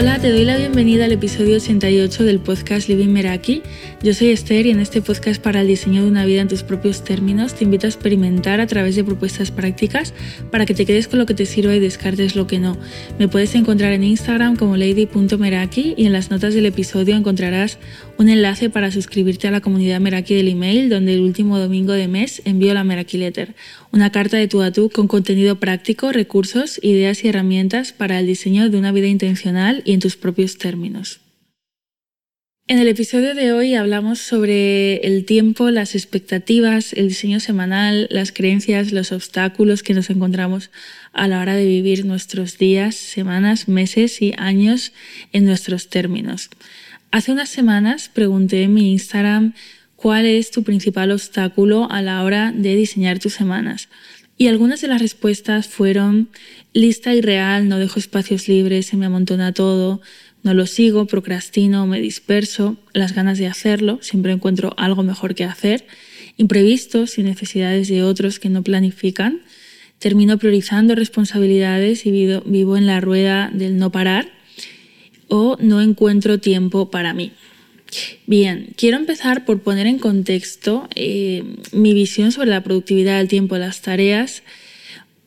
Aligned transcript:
Hola, 0.00 0.18
te 0.18 0.30
doy 0.30 0.46
la 0.46 0.56
bienvenida 0.56 1.04
al 1.04 1.12
episodio 1.12 1.56
88 1.56 2.24
del 2.24 2.38
podcast 2.38 2.88
Living 2.88 3.08
Meraki. 3.08 3.60
Yo 4.02 4.14
soy 4.14 4.30
Esther 4.30 4.64
y 4.64 4.70
en 4.70 4.80
este 4.80 5.02
podcast 5.02 5.42
para 5.42 5.60
el 5.60 5.66
diseño 5.66 6.02
de 6.02 6.08
una 6.08 6.24
vida 6.24 6.40
en 6.40 6.48
tus 6.48 6.62
propios 6.62 7.04
términos 7.04 7.54
te 7.54 7.64
invito 7.64 7.86
a 7.86 7.90
experimentar 7.90 8.62
a 8.62 8.66
través 8.66 8.96
de 8.96 9.04
propuestas 9.04 9.50
prácticas 9.50 10.14
para 10.50 10.64
que 10.64 10.72
te 10.72 10.86
quedes 10.86 11.06
con 11.06 11.18
lo 11.18 11.26
que 11.26 11.34
te 11.34 11.44
sirva 11.44 11.76
y 11.76 11.80
descartes 11.80 12.34
lo 12.34 12.46
que 12.46 12.58
no. 12.58 12.78
Me 13.18 13.28
puedes 13.28 13.54
encontrar 13.54 13.92
en 13.92 14.04
Instagram 14.04 14.56
como 14.56 14.78
lady.meraki 14.78 15.92
y 15.98 16.06
en 16.06 16.14
las 16.14 16.30
notas 16.30 16.54
del 16.54 16.64
episodio 16.64 17.14
encontrarás 17.14 17.76
un 18.16 18.30
enlace 18.30 18.70
para 18.70 18.90
suscribirte 18.90 19.48
a 19.48 19.50
la 19.50 19.60
comunidad 19.60 20.00
Meraki 20.00 20.34
del 20.34 20.48
email 20.48 20.88
donde 20.88 21.12
el 21.12 21.20
último 21.20 21.58
domingo 21.58 21.92
de 21.92 22.08
mes 22.08 22.40
envío 22.46 22.72
la 22.72 22.84
Meraki 22.84 23.18
Letter, 23.18 23.54
una 23.92 24.12
carta 24.12 24.36
de 24.36 24.48
tú 24.48 24.62
a 24.62 24.72
tú 24.72 24.90
con 24.90 25.08
contenido 25.08 25.58
práctico, 25.58 26.12
recursos, 26.12 26.78
ideas 26.82 27.24
y 27.24 27.28
herramientas 27.28 27.92
para 27.92 28.18
el 28.20 28.26
diseño 28.26 28.68
de 28.70 28.78
una 28.78 28.92
vida 28.92 29.08
intencional 29.08 29.82
y 29.84 29.92
en 29.92 30.00
tus 30.00 30.16
propios 30.16 30.58
términos. 30.58 31.20
En 32.70 32.78
el 32.78 32.86
episodio 32.86 33.34
de 33.34 33.52
hoy 33.52 33.74
hablamos 33.74 34.20
sobre 34.20 34.98
el 34.98 35.24
tiempo, 35.24 35.70
las 35.70 35.96
expectativas, 35.96 36.92
el 36.92 37.08
diseño 37.08 37.40
semanal, 37.40 38.06
las 38.12 38.30
creencias, 38.30 38.92
los 38.92 39.10
obstáculos 39.10 39.82
que 39.82 39.92
nos 39.92 40.08
encontramos 40.08 40.70
a 41.12 41.26
la 41.26 41.40
hora 41.40 41.56
de 41.56 41.66
vivir 41.66 42.04
nuestros 42.04 42.58
días, 42.58 42.94
semanas, 42.94 43.66
meses 43.66 44.22
y 44.22 44.34
años 44.38 44.92
en 45.32 45.46
nuestros 45.46 45.88
términos. 45.88 46.48
Hace 47.10 47.32
unas 47.32 47.48
semanas 47.48 48.08
pregunté 48.08 48.62
en 48.62 48.74
mi 48.74 48.92
Instagram 48.92 49.54
cuál 50.00 50.24
es 50.24 50.50
tu 50.50 50.62
principal 50.62 51.10
obstáculo 51.10 51.90
a 51.90 52.00
la 52.00 52.22
hora 52.24 52.52
de 52.56 52.74
diseñar 52.74 53.18
tus 53.18 53.34
semanas. 53.34 53.88
Y 54.38 54.46
algunas 54.46 54.80
de 54.80 54.88
las 54.88 55.02
respuestas 55.02 55.68
fueron 55.68 56.30
lista 56.72 57.14
irreal, 57.14 57.68
no 57.68 57.78
dejo 57.78 57.98
espacios 57.98 58.48
libres, 58.48 58.86
se 58.86 58.96
me 58.96 59.06
amontona 59.06 59.52
todo, 59.52 60.00
no 60.42 60.54
lo 60.54 60.66
sigo, 60.66 61.06
procrastino, 61.06 61.86
me 61.86 62.00
disperso, 62.00 62.78
las 62.94 63.14
ganas 63.14 63.36
de 63.36 63.46
hacerlo, 63.46 63.98
siempre 64.00 64.32
encuentro 64.32 64.72
algo 64.78 65.02
mejor 65.02 65.34
que 65.34 65.44
hacer, 65.44 65.86
imprevistos 66.38 67.18
y 67.18 67.22
necesidades 67.22 67.88
de 67.88 68.02
otros 68.02 68.38
que 68.38 68.48
no 68.48 68.62
planifican, 68.62 69.42
termino 69.98 70.38
priorizando 70.38 70.94
responsabilidades 70.94 72.06
y 72.06 72.10
vivo, 72.10 72.76
en 72.78 72.86
la 72.86 73.02
rueda 73.02 73.50
del 73.52 73.76
no 73.76 73.92
parar 73.92 74.32
o 75.28 75.58
no 75.60 75.82
encuentro 75.82 76.38
tiempo 76.38 76.90
para 76.90 77.12
mí. 77.12 77.32
Bien, 78.26 78.68
quiero 78.76 78.96
empezar 78.96 79.44
por 79.44 79.60
poner 79.60 79.86
en 79.86 79.98
contexto 79.98 80.88
eh, 80.94 81.44
mi 81.72 81.94
visión 81.94 82.32
sobre 82.32 82.50
la 82.50 82.62
productividad 82.62 83.18
del 83.18 83.28
tiempo 83.28 83.56
de 83.56 83.62
las 83.62 83.82
tareas 83.82 84.42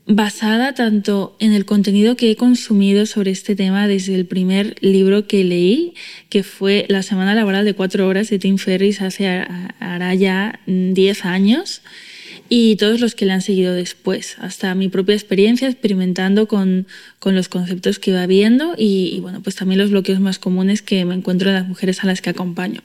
basada 0.06 0.73
tanto 0.73 1.36
en 1.39 1.53
el 1.53 1.66
contenido 1.66 2.17
que 2.17 2.31
he 2.31 2.36
consumido 2.36 3.06
sobre 3.06 3.31
este 3.31 3.56
tema 3.56 3.88
desde 3.88 4.16
el 4.16 4.25
primer 4.25 4.75
libro 4.81 5.28
que 5.28 5.44
leí, 5.44 5.94
que 6.30 6.44
fue 6.44 6.86
La 6.89 7.03
Semana 7.03 7.34
Laboral 7.36 7.64
de 7.64 7.73
Cuatro 7.73 8.08
Horas 8.08 8.30
de 8.30 8.39
Tim 8.39 8.58
Ferriss 8.58 9.02
hace 9.02 9.28
hará 9.28 10.14
ya 10.16 10.59
10 10.66 11.25
años, 11.25 11.81
y 12.49 12.75
todos 12.75 12.99
los 12.99 13.16
que 13.16 13.25
le 13.25 13.31
han 13.31 13.41
seguido 13.41 13.73
después, 13.73 14.36
hasta 14.39 14.75
mi 14.75 14.89
propia 14.89 15.16
experiencia 15.16 15.67
experimentando 15.67 16.47
con, 16.47 16.88
los 17.23 17.50
conceptos 17.50 18.00
que 18.00 18.11
iba 18.11 18.25
viendo 18.27 18.75
y, 18.77 19.11
y, 19.16 19.19
bueno, 19.19 19.41
pues 19.41 19.55
también 19.55 19.80
los 19.80 19.91
bloqueos 19.91 20.19
más 20.19 20.39
comunes 20.39 20.81
que 20.81 21.03
me 21.05 21.16
encuentro 21.16 21.50
en 21.50 21.55
las 21.55 21.67
mujeres 21.67 22.03
a 22.03 22.08
las 22.08 22.22
que 22.22 22.30
acompaño. 22.30 22.81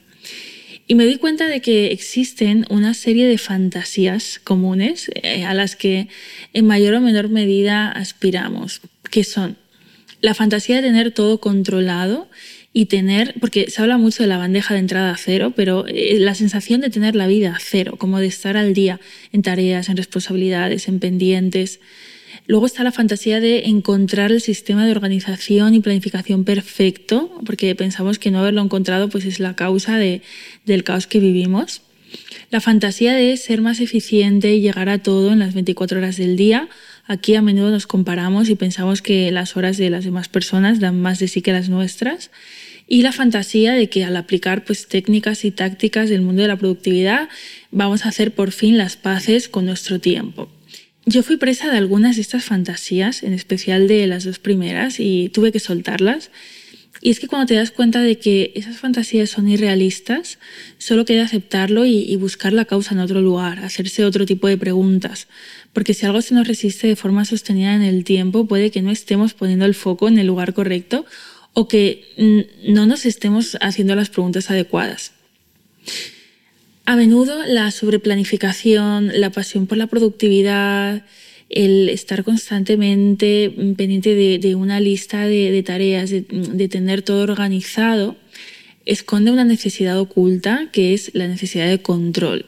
Y 0.91 0.95
me 0.95 1.05
di 1.05 1.17
cuenta 1.17 1.49
de 1.49 1.61
que 1.61 1.93
existen 1.93 2.65
una 2.71 2.95
serie 2.95 3.29
de 3.29 3.37
fantasías 3.37 4.41
comunes 4.43 5.11
eh, 5.17 5.45
a 5.45 5.53
las 5.53 5.77
que 5.77 6.09
en 6.55 6.67
mayor 6.67 6.95
o 6.95 7.03
menor 7.03 7.29
medida 7.29 7.91
aspiramos, 7.91 8.81
que 9.11 9.23
son 9.23 9.59
la 10.23 10.33
fantasía 10.33 10.77
de 10.77 10.83
tener 10.83 11.13
todo 11.13 11.41
controlado 11.41 12.29
y 12.73 12.87
tener, 12.87 13.35
porque 13.41 13.71
se 13.71 13.81
habla 13.83 13.99
mucho 13.99 14.23
de 14.23 14.29
la 14.29 14.39
bandeja 14.39 14.75
de 14.75 14.81
entrada 14.81 15.17
cero, 15.17 15.53
pero 15.57 15.87
eh, 15.87 16.19
la 16.19 16.35
sensación 16.35 16.81
de 16.81 16.91
tener 16.91 17.17
la 17.17 17.27
vida 17.27 17.57
cero, 17.61 17.97
como 17.99 18.21
de 18.21 18.27
estar 18.27 18.57
al 18.57 18.75
día 18.75 19.01
en 19.33 19.43
tareas, 19.43 19.89
en 19.89 19.97
responsabilidades, 19.97 20.89
en 20.89 21.01
pendientes, 21.01 21.81
Luego 22.49 22.65
está 22.65 22.83
la 22.83 22.93
fantasía 22.93 23.41
de 23.41 23.67
encontrar 23.67 24.33
el 24.33 24.41
sistema 24.41 24.87
de 24.87 24.93
organización 24.93 25.75
y 25.75 25.81
planificación 25.81 26.45
perfecto, 26.45 27.31
porque 27.45 27.75
pensamos 27.75 28.19
que 28.19 28.31
no 28.31 28.39
haberlo 28.39 28.63
encontrado 28.63 29.11
pues 29.11 29.27
es 29.27 29.39
la 29.39 29.55
causa 29.55 29.99
de, 29.99 30.23
del 30.65 30.83
caos 30.83 31.07
que 31.07 31.21
vivimos. 31.21 31.83
La 32.51 32.63
fantasía 32.63 33.13
de 33.13 33.37
ser 33.37 33.61
más 33.61 33.81
eficiente 33.81 34.55
y 34.55 34.63
llegar 34.63 34.89
a 34.89 34.97
todo 34.97 35.31
en 35.33 35.41
las 35.41 35.53
24 35.53 35.99
horas 35.99 36.17
del 36.17 36.37
día. 36.37 36.71
Aquí 37.09 37.35
a 37.37 37.43
menudo 37.43 37.71
nos 37.71 37.87
comparamos 37.87 38.51
y 38.51 38.55
pensamos 38.55 39.01
que 39.01 39.31
las 39.31 39.57
horas 39.57 39.79
de 39.79 39.89
las 39.89 40.05
demás 40.05 40.29
personas 40.29 40.79
dan 40.79 41.01
más 41.01 41.19
de 41.19 41.27
sí 41.27 41.41
que 41.41 41.53
las 41.53 41.71
nuestras. 41.71 42.31
Y 42.87 43.01
la 43.01 43.13
fantasía 43.13 43.73
de 43.73 43.89
que 43.89 44.05
al 44.05 44.15
aplicar 44.15 44.65
pues, 44.67 44.89
técnicas 44.89 45.47
y 45.47 45.51
tácticas 45.51 46.11
del 46.11 46.21
mundo 46.21 46.43
de 46.43 46.49
la 46.49 46.57
productividad 46.57 47.31
vamos 47.71 48.05
a 48.05 48.11
hacer 48.11 48.35
por 48.35 48.53
fin 48.53 48.77
las 48.77 48.97
paces 48.97 49.49
con 49.49 49.65
nuestro 49.65 49.99
tiempo. 49.99 50.51
Yo 51.07 51.23
fui 51.23 51.39
presa 51.39 51.71
de 51.71 51.79
algunas 51.79 52.17
de 52.17 52.23
estas 52.23 52.45
fantasías, 52.45 53.23
en 53.23 53.33
especial 53.33 53.89
de 53.89 54.07
las 54.07 54.25
dos 54.25 54.39
primeras, 54.39 55.01
y 55.01 55.31
tuve 55.31 55.51
que 55.51 55.61
soltarlas. 55.61 56.31
Y 57.01 57.11
es 57.11 57.21
que 57.21 57.29
cuando 57.29 57.47
te 57.47 57.55
das 57.55 57.71
cuenta 57.71 58.03
de 58.03 58.19
que 58.19 58.53
esas 58.55 58.79
fantasías 58.79 59.31
son 59.31 59.49
irrealistas, 59.49 60.39
solo 60.79 61.05
queda 61.05 61.25
aceptarlo 61.25 61.87
y, 61.87 62.15
buscar 62.17 62.53
la 62.53 62.65
causa 62.65 62.95
en 62.95 63.01
otro 63.01 63.21
lugar, 63.21 63.61
hacerse 63.61 64.05
otro 64.05 64.27
tipo 64.27 64.49
de 64.49 64.59
preguntas. 64.59 65.29
Porque 65.73 65.95
si 65.95 66.07
algo 66.07 66.23
se 66.23 66.35
nos 66.35 66.49
resiste 66.49 66.87
de 66.87 66.97
forma 66.97 67.25
sostenida 67.25 67.75
en 67.75 67.83
el 67.83 68.05
tiempo, 68.05 68.47
puede 68.47 68.71
que 68.71 68.83
no 68.83 68.91
estemos 68.91 69.35
poniendo 69.35 69.65
el 69.65 69.75
foco 69.75 70.09
en 70.09 70.19
el 70.19 70.27
lugar 70.27 70.55
correcto 70.55 71.05
o 71.53 71.69
que 71.69 72.05
no 72.67 72.87
nos 72.87 73.07
estemos 73.07 73.57
haciendo 73.61 73.95
las 73.95 74.11
preguntas 74.11 74.51
adecuadas. 74.51 75.13
A 76.85 76.97
menudo 76.97 77.45
la 77.47 77.71
sobreplanificación, 77.71 79.11
la 79.21 79.31
pasión 79.31 79.67
por 79.67 79.77
la 79.77 79.89
productividad, 79.89 81.05
el 81.51 81.89
estar 81.89 82.25
constantemente 82.25 83.53
pendiente 83.77 84.15
de, 84.15 84.55
una 84.55 84.81
lista 84.81 85.27
de, 85.27 85.63
tareas, 85.63 86.11
de, 86.11 86.69
tener 86.69 87.03
todo 87.03 87.23
organizado, 87.23 88.17
esconde 88.85 89.31
una 89.31 89.45
necesidad 89.45 89.99
oculta 89.99 90.69
que 90.73 90.95
es 90.95 91.11
la 91.15 91.27
necesidad 91.27 91.69
de 91.69 91.83
control. 91.83 92.47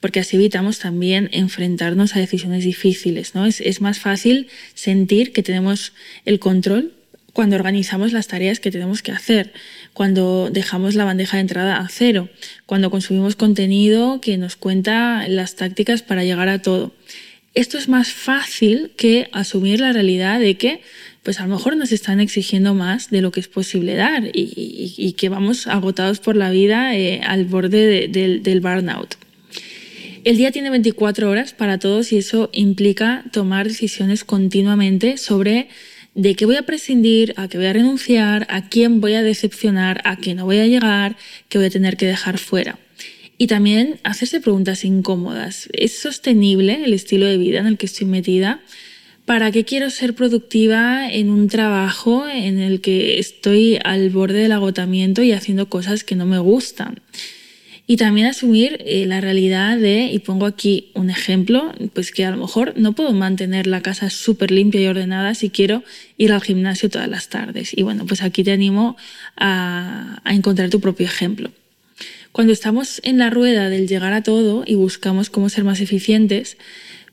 Porque 0.00 0.20
así 0.20 0.36
evitamos 0.36 0.78
también 0.78 1.28
enfrentarnos 1.32 2.14
a 2.14 2.20
decisiones 2.20 2.64
difíciles. 2.64 3.34
¿no? 3.34 3.46
es 3.46 3.80
más 3.80 3.98
fácil 3.98 4.48
sentir 4.74 5.32
que 5.32 5.42
tenemos 5.42 5.92
el 6.24 6.38
control 6.38 6.92
cuando 7.38 7.54
organizamos 7.54 8.12
las 8.12 8.26
tareas 8.26 8.58
que 8.58 8.72
tenemos 8.72 9.00
que 9.00 9.12
hacer, 9.12 9.52
cuando 9.92 10.50
dejamos 10.50 10.96
la 10.96 11.04
bandeja 11.04 11.36
de 11.36 11.42
entrada 11.42 11.76
a 11.76 11.88
cero, 11.88 12.28
cuando 12.66 12.90
consumimos 12.90 13.36
contenido 13.36 14.20
que 14.20 14.36
nos 14.38 14.56
cuenta 14.56 15.24
las 15.28 15.54
tácticas 15.54 16.02
para 16.02 16.24
llegar 16.24 16.48
a 16.48 16.60
todo. 16.60 16.92
Esto 17.54 17.78
es 17.78 17.88
más 17.88 18.10
fácil 18.10 18.90
que 18.96 19.28
asumir 19.32 19.78
la 19.78 19.92
realidad 19.92 20.40
de 20.40 20.56
que 20.56 20.80
pues 21.22 21.38
a 21.38 21.46
lo 21.46 21.54
mejor 21.54 21.76
nos 21.76 21.92
están 21.92 22.18
exigiendo 22.18 22.74
más 22.74 23.08
de 23.10 23.20
lo 23.20 23.30
que 23.30 23.38
es 23.38 23.46
posible 23.46 23.94
dar 23.94 24.24
y, 24.32 25.14
que 25.16 25.28
vamos 25.28 25.68
agotados 25.68 26.18
por 26.18 26.34
la 26.34 26.50
vida 26.50 26.96
eh, 26.96 27.20
al 27.22 27.44
borde 27.44 28.08
del 28.08 28.60
burnout. 28.60 29.14
El 30.24 30.36
día 30.36 30.50
tiene 30.50 30.70
24 30.70 31.30
horas 31.30 31.52
para 31.52 31.78
todos 31.78 32.12
y 32.12 32.18
eso 32.18 32.50
implica 32.52 33.24
tomar 33.32 33.68
decisiones 33.68 34.24
continuamente 34.24 35.16
sobre 35.16 35.68
de 36.14 36.34
qué 36.34 36.44
voy 36.44 36.56
a 36.56 36.62
prescindir, 36.62 37.34
a 37.36 37.48
qué 37.48 37.58
voy 37.58 37.66
a 37.66 37.72
renunciar, 37.72 38.46
a 38.50 38.68
quién 38.68 39.00
voy 39.00 39.14
a 39.14 39.22
decepcionar, 39.22 40.00
a 40.04 40.16
qué 40.16 40.34
no 40.34 40.44
voy 40.44 40.58
a 40.58 40.66
llegar, 40.66 41.16
qué 41.48 41.58
voy 41.58 41.68
a 41.68 41.70
tener 41.70 41.96
que 41.96 42.06
dejar 42.06 42.38
fuera. 42.38 42.78
Y 43.38 43.46
también 43.46 44.00
hacerse 44.02 44.40
preguntas 44.40 44.84
incómodas. 44.84 45.68
¿Es 45.72 45.96
sostenible 45.96 46.82
el 46.84 46.92
estilo 46.92 47.26
de 47.26 47.38
vida 47.38 47.60
en 47.60 47.68
el 47.68 47.78
que 47.78 47.86
estoy 47.86 48.08
metida? 48.08 48.60
¿Para 49.24 49.52
qué 49.52 49.64
quiero 49.64 49.90
ser 49.90 50.14
productiva 50.14 51.08
en 51.08 51.30
un 51.30 51.48
trabajo 51.48 52.26
en 52.26 52.58
el 52.58 52.80
que 52.80 53.20
estoy 53.20 53.78
al 53.84 54.10
borde 54.10 54.40
del 54.40 54.52
agotamiento 54.52 55.22
y 55.22 55.30
haciendo 55.30 55.68
cosas 55.68 56.02
que 56.02 56.16
no 56.16 56.26
me 56.26 56.38
gustan? 56.38 57.00
Y 57.90 57.96
también 57.96 58.26
asumir 58.26 58.84
eh, 58.84 59.06
la 59.06 59.22
realidad 59.22 59.78
de, 59.78 60.10
y 60.12 60.18
pongo 60.18 60.44
aquí 60.44 60.90
un 60.92 61.08
ejemplo, 61.08 61.72
pues 61.94 62.12
que 62.12 62.26
a 62.26 62.30
lo 62.30 62.36
mejor 62.36 62.74
no 62.76 62.92
puedo 62.92 63.14
mantener 63.14 63.66
la 63.66 63.80
casa 63.80 64.10
súper 64.10 64.50
limpia 64.50 64.82
y 64.82 64.86
ordenada 64.88 65.34
si 65.34 65.48
quiero 65.48 65.82
ir 66.18 66.32
al 66.32 66.42
gimnasio 66.42 66.90
todas 66.90 67.08
las 67.08 67.30
tardes. 67.30 67.72
Y 67.74 67.84
bueno, 67.84 68.04
pues 68.04 68.20
aquí 68.20 68.44
te 68.44 68.52
animo 68.52 68.98
a, 69.38 70.20
a 70.22 70.34
encontrar 70.34 70.68
tu 70.68 70.80
propio 70.80 71.06
ejemplo. 71.06 71.50
Cuando 72.30 72.52
estamos 72.52 73.00
en 73.04 73.16
la 73.16 73.30
rueda 73.30 73.70
del 73.70 73.88
llegar 73.88 74.12
a 74.12 74.22
todo 74.22 74.64
y 74.66 74.74
buscamos 74.74 75.30
cómo 75.30 75.48
ser 75.48 75.64
más 75.64 75.80
eficientes, 75.80 76.58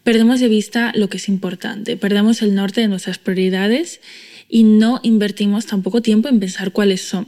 perdemos 0.04 0.42
de 0.42 0.50
vista 0.50 0.92
lo 0.94 1.08
que 1.08 1.18
es 1.18 1.30
importante, 1.30 1.96
perdemos 1.96 2.42
el 2.42 2.54
norte 2.54 2.82
de 2.82 2.90
nuestras 2.90 3.18
prioridades 3.18 4.02
y 4.50 4.64
no 4.64 5.00
invertimos 5.04 5.68
tampoco 5.68 6.02
tiempo 6.02 6.28
en 6.28 6.42
pensar 6.42 6.74
cuáles 6.74 7.00
son. 7.00 7.28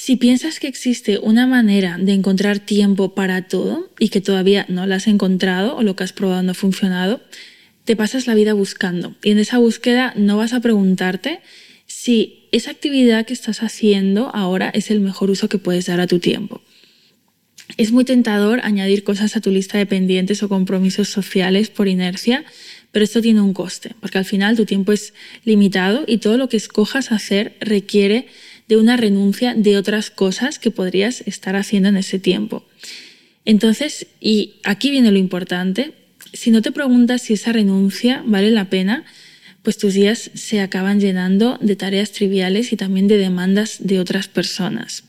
Si 0.00 0.14
piensas 0.14 0.60
que 0.60 0.68
existe 0.68 1.18
una 1.18 1.48
manera 1.48 1.98
de 1.98 2.12
encontrar 2.12 2.60
tiempo 2.60 3.16
para 3.16 3.48
todo 3.48 3.90
y 3.98 4.10
que 4.10 4.20
todavía 4.20 4.64
no 4.68 4.86
la 4.86 4.94
has 4.94 5.08
encontrado 5.08 5.76
o 5.76 5.82
lo 5.82 5.96
que 5.96 6.04
has 6.04 6.12
probado 6.12 6.40
no 6.44 6.52
ha 6.52 6.54
funcionado, 6.54 7.20
te 7.84 7.96
pasas 7.96 8.28
la 8.28 8.36
vida 8.36 8.52
buscando 8.52 9.16
y 9.24 9.32
en 9.32 9.40
esa 9.40 9.58
búsqueda 9.58 10.14
no 10.16 10.36
vas 10.36 10.52
a 10.52 10.60
preguntarte 10.60 11.40
si 11.86 12.48
esa 12.52 12.70
actividad 12.70 13.26
que 13.26 13.32
estás 13.32 13.60
haciendo 13.64 14.30
ahora 14.32 14.70
es 14.72 14.92
el 14.92 15.00
mejor 15.00 15.30
uso 15.30 15.48
que 15.48 15.58
puedes 15.58 15.86
dar 15.86 15.98
a 15.98 16.06
tu 16.06 16.20
tiempo. 16.20 16.62
Es 17.76 17.90
muy 17.90 18.04
tentador 18.04 18.60
añadir 18.62 19.02
cosas 19.02 19.36
a 19.36 19.40
tu 19.40 19.50
lista 19.50 19.78
de 19.78 19.86
pendientes 19.86 20.44
o 20.44 20.48
compromisos 20.48 21.08
sociales 21.08 21.70
por 21.70 21.88
inercia, 21.88 22.44
pero 22.92 23.04
esto 23.04 23.20
tiene 23.20 23.40
un 23.40 23.52
coste, 23.52 23.96
porque 24.00 24.18
al 24.18 24.24
final 24.24 24.56
tu 24.56 24.64
tiempo 24.64 24.92
es 24.92 25.12
limitado 25.44 26.04
y 26.06 26.18
todo 26.18 26.38
lo 26.38 26.48
que 26.48 26.56
escojas 26.56 27.10
hacer 27.10 27.56
requiere 27.60 28.28
de 28.68 28.76
una 28.76 28.96
renuncia 28.96 29.54
de 29.54 29.76
otras 29.76 30.10
cosas 30.10 30.58
que 30.58 30.70
podrías 30.70 31.22
estar 31.22 31.56
haciendo 31.56 31.88
en 31.88 31.96
ese 31.96 32.18
tiempo. 32.18 32.64
Entonces, 33.44 34.06
y 34.20 34.56
aquí 34.64 34.90
viene 34.90 35.10
lo 35.10 35.18
importante, 35.18 35.92
si 36.32 36.50
no 36.50 36.60
te 36.60 36.72
preguntas 36.72 37.22
si 37.22 37.32
esa 37.32 37.52
renuncia 37.52 38.22
vale 38.26 38.50
la 38.50 38.68
pena, 38.68 39.04
pues 39.62 39.78
tus 39.78 39.94
días 39.94 40.30
se 40.34 40.60
acaban 40.60 41.00
llenando 41.00 41.58
de 41.60 41.76
tareas 41.76 42.12
triviales 42.12 42.72
y 42.72 42.76
también 42.76 43.08
de 43.08 43.16
demandas 43.16 43.78
de 43.80 44.00
otras 44.00 44.28
personas. 44.28 45.04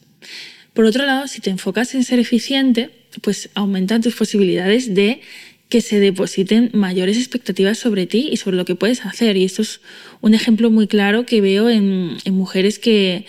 Por 0.74 0.86
otro 0.86 1.06
lado, 1.06 1.28
si 1.28 1.42
te 1.42 1.50
enfocas 1.50 1.94
en 1.96 2.04
ser 2.04 2.20
eficiente, 2.20 2.90
pues 3.22 3.50
aumentan 3.54 4.02
tus 4.02 4.16
posibilidades 4.16 4.94
de 4.94 5.22
que 5.70 5.82
se 5.82 6.00
depositen 6.00 6.72
mayores 6.74 7.18
expectativas 7.18 7.78
sobre 7.78 8.08
ti 8.08 8.30
y 8.32 8.38
sobre 8.38 8.58
lo 8.58 8.66
que 8.66 8.76
puedes 8.76 9.06
hacer. 9.06 9.38
Y 9.38 9.44
esto 9.44 9.62
es 9.62 9.82
un 10.20 10.34
ejemplo 10.34 10.72
muy 10.72 10.88
claro 10.88 11.26
que 11.26 11.42
veo 11.42 11.70
en, 11.70 12.18
mujeres 12.32 12.80
que, 12.80 13.26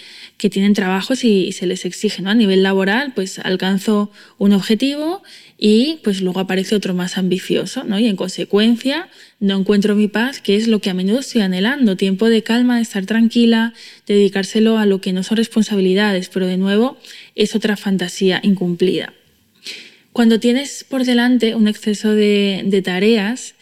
tienen 0.49 0.73
trabajos 0.73 1.25
y, 1.25 1.53
se 1.53 1.67
les 1.67 1.85
exige, 1.85 2.23
¿no? 2.23 2.31
A 2.31 2.35
nivel 2.35 2.63
laboral, 2.63 3.13
pues 3.15 3.39
alcanzo 3.41 4.11
un 4.39 4.53
objetivo 4.53 5.23
y 5.59 5.99
pues 6.03 6.23
luego 6.23 6.41
aparece 6.41 6.75
otro 6.75 6.95
más 6.95 7.19
ambicioso, 7.19 7.85
¿no? 7.85 7.99
Y 7.99 8.07
en 8.07 8.17
consecuencia 8.17 9.09
no 9.41 9.59
encuentro 9.59 9.95
mi 9.95 10.09
paz, 10.09 10.41
que 10.41 10.57
es 10.57 10.69
lo 10.69 10.79
que 10.79 10.89
a 10.89 10.95
menudo 10.95 11.19
estoy 11.19 11.43
anhelando, 11.43 11.97
tiempo 11.97 12.29
de 12.29 12.43
calma, 12.43 12.77
de 12.77 12.83
estar 12.83 13.05
tranquila, 13.05 13.75
dedicárselo 14.07 14.79
a 14.79 14.87
lo 14.87 15.03
que 15.03 15.13
no 15.13 15.23
son 15.23 15.37
responsabilidades, 15.37 16.31
pero 16.31 16.47
de 16.47 16.57
nuevo 16.57 16.97
es 17.35 17.55
otra 17.55 17.77
fantasía 17.77 18.41
incumplida. 18.43 19.13
Cuando 20.13 20.41
tienes 20.41 20.85
por 20.85 21.05
delante 21.05 21.55
un 21.55 21.69
exceso 21.69 22.13
de, 22.15 22.83
tareas, 22.85 23.55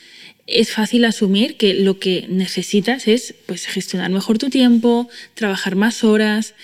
es 0.48 0.72
fácil 0.72 1.04
asumir 1.04 1.56
que 1.56 1.74
lo 1.74 1.98
que 1.98 2.26
necesitas 2.28 3.06
es 3.06 3.34
pues, 3.46 3.66
gestionar 3.66 4.10
mejor 4.10 4.38
tu 4.38 4.48
tiempo, 4.48 5.08
trabajar 5.34 5.76
más 5.76 6.02
horas. 6.02 6.54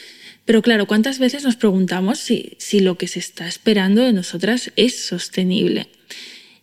Pero 0.46 0.62
claro, 0.62 0.86
¿cuántas 0.86 1.18
veces 1.18 1.44
nos 1.44 1.56
preguntamos 1.56 2.18
si, 2.18 2.80
lo 2.80 2.96
que 2.96 3.08
se 3.08 3.18
está 3.18 3.46
esperando 3.46 4.02
de 4.02 4.12
nosotras 4.12 4.72
es 4.76 5.04
sostenible? 5.04 5.88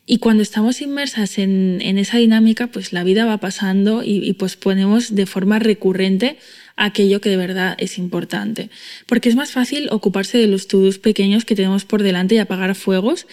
Y 0.07 0.17
cuando 0.17 0.43
estamos 0.43 0.81
inmersas 0.81 1.37
en, 1.37 1.79
esa 1.97 2.17
dinámica, 2.17 2.67
pues 2.67 2.91
la 2.91 3.03
vida 3.03 3.25
va 3.25 3.37
pasando 3.37 4.03
y, 4.03 4.27
y 4.27 4.33
posponemos 4.33 5.15
de 5.15 5.25
forma 5.25 5.59
recurrente 5.59 6.37
aquello 6.75 7.21
que 7.21 7.29
de 7.29 7.37
verdad 7.37 7.75
es 7.77 7.99
importante. 7.99 8.69
Porque 9.05 9.29
es 9.29 9.35
más 9.35 9.51
fácil 9.51 9.89
ocuparse 9.91 10.39
de 10.39 10.47
los 10.47 10.61
estudios 10.61 10.97
pequeños 10.97 11.45
que 11.45 11.55
tenemos 11.55 11.85
por 11.85 12.01
delante 12.01 12.35
y 12.35 12.39
apagar 12.39 12.73
fuegos 12.75 13.27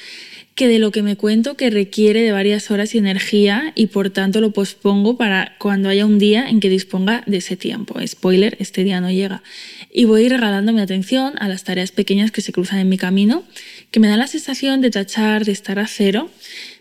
que 0.58 0.66
de 0.66 0.80
lo 0.80 0.90
que 0.90 1.04
me 1.04 1.14
cuento 1.14 1.56
que 1.56 1.70
requiere 1.70 2.20
de 2.20 2.32
varias 2.32 2.72
horas 2.72 2.92
y 2.92 2.98
energía 2.98 3.72
y 3.76 3.86
por 3.86 4.10
tanto 4.10 4.40
lo 4.40 4.50
pospongo 4.50 5.16
para 5.16 5.54
cuando 5.60 5.88
haya 5.88 6.04
un 6.04 6.18
día 6.18 6.50
en 6.50 6.58
que 6.58 6.68
disponga 6.68 7.22
de 7.26 7.36
ese 7.36 7.56
tiempo. 7.56 7.94
Spoiler, 8.04 8.56
este 8.58 8.82
día 8.82 9.00
no 9.00 9.08
llega. 9.08 9.44
Y 9.92 10.04
voy 10.04 10.28
regalando 10.28 10.72
mi 10.72 10.80
atención 10.80 11.34
a 11.38 11.46
las 11.46 11.62
tareas 11.62 11.92
pequeñas 11.92 12.32
que 12.32 12.40
se 12.40 12.50
cruzan 12.50 12.80
en 12.80 12.88
mi 12.88 12.98
camino, 12.98 13.44
que 13.92 14.00
me 14.00 14.08
dan 14.08 14.18
la 14.18 14.26
sensación 14.26 14.80
de 14.80 14.90
tachar, 14.90 15.44
de 15.44 15.52
estar 15.52 15.78
a 15.78 15.86
cero, 15.86 16.28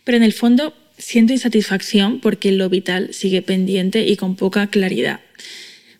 pero 0.04 0.18
en 0.18 0.24
el 0.24 0.34
fondo 0.34 0.74
siento 0.98 1.34
insatisfacción 1.34 2.20
porque 2.20 2.52
lo 2.52 2.70
vital 2.70 3.14
sigue 3.14 3.44
pendiente 3.44 4.08
y 4.08 4.16
con 4.16 4.36
poca 4.36 4.66
claridad 4.66 5.20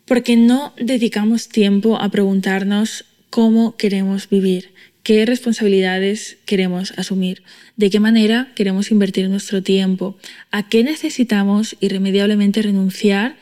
porque 0.04 0.36
no 0.36 0.72
dedicamos 0.78 1.48
tiempo 1.48 2.00
a 2.00 2.08
preguntarnos 2.08 3.04
cómo 3.28 3.76
queremos 3.76 4.30
vivir, 4.30 4.72
qué 5.02 5.24
responsabilidades 5.26 6.38
queremos 6.44 6.92
asumir, 6.96 7.42
de 7.76 7.90
qué 7.90 8.00
manera 8.00 8.52
queremos 8.54 8.90
invertir 8.90 9.28
nuestro 9.28 9.62
tiempo, 9.62 10.18
a 10.50 10.68
qué 10.68 10.84
necesitamos 10.84 11.76
irremediablemente 11.80 12.62
renunciar 12.62 13.36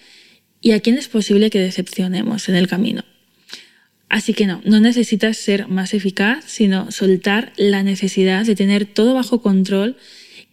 y 0.61 0.73
a 0.73 0.81
quién 0.81 0.97
es 0.97 1.09
posible 1.09 1.51
que 1.51 1.59
decepcionemos 1.59 2.49
en 2.49 2.57
el 2.57 2.69
camino. 2.69 3.05
Así 4.09 4.35
que 4.35 4.47
no, 4.47 4.63
no 4.65 4.81
necesitas 4.81 5.37
ser 5.37 5.67
más 5.69 5.93
eficaz, 5.93 6.45
sino 6.47 6.93
soltar 6.93 7.53
la 7.57 7.83
necesidad 7.83 8.45
de 8.47 8.55
tener 8.55 8.87
todo 8.87 9.15
bajo 9.15 9.43
control 9.43 9.97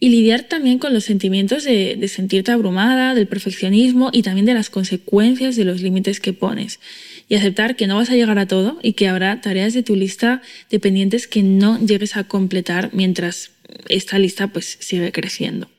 y 0.04 0.10
lidiar 0.10 0.42
también 0.42 0.78
con 0.78 0.92
los 0.92 1.04
sentimientos 1.04 1.64
de, 1.64 2.06
sentirte 2.08 2.52
abrumada, 2.52 3.14
del 3.14 3.26
perfeccionismo 3.26 4.10
y 4.12 4.20
también 4.20 4.44
de 4.44 4.52
las 4.52 4.68
consecuencias 4.68 5.56
de 5.56 5.64
los 5.64 5.80
límites 5.80 6.20
que 6.20 6.34
pones. 6.34 6.78
Y 7.26 7.36
aceptar 7.36 7.74
que 7.74 7.86
no 7.86 7.96
vas 7.96 8.10
a 8.10 8.14
llegar 8.14 8.38
a 8.38 8.46
todo 8.46 8.78
y 8.82 8.92
que 8.92 9.08
habrá 9.08 9.40
tareas 9.40 9.72
de 9.72 9.82
tu 9.82 9.96
lista 9.96 10.42
dependientes 10.68 11.26
que 11.26 11.42
no 11.42 11.78
llegues 11.78 12.18
a 12.18 12.24
completar 12.24 12.90
mientras 12.92 13.52
esta 13.88 14.18
lista 14.18 14.48
pues 14.48 14.76
sigue 14.78 15.10
creciendo. 15.10 15.70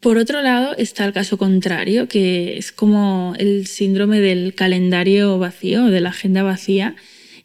Por 0.00 0.18
otro 0.18 0.42
lado 0.42 0.74
está 0.76 1.04
el 1.04 1.12
caso 1.12 1.38
contrario, 1.38 2.08
que 2.08 2.58
es 2.58 2.72
como 2.72 3.32
el 3.38 3.68
síndrome 3.68 4.18
del 4.18 4.56
calendario 4.56 5.38
vacío, 5.38 5.84
de 5.84 6.00
la 6.00 6.08
agenda 6.08 6.42
vacía, 6.42 6.96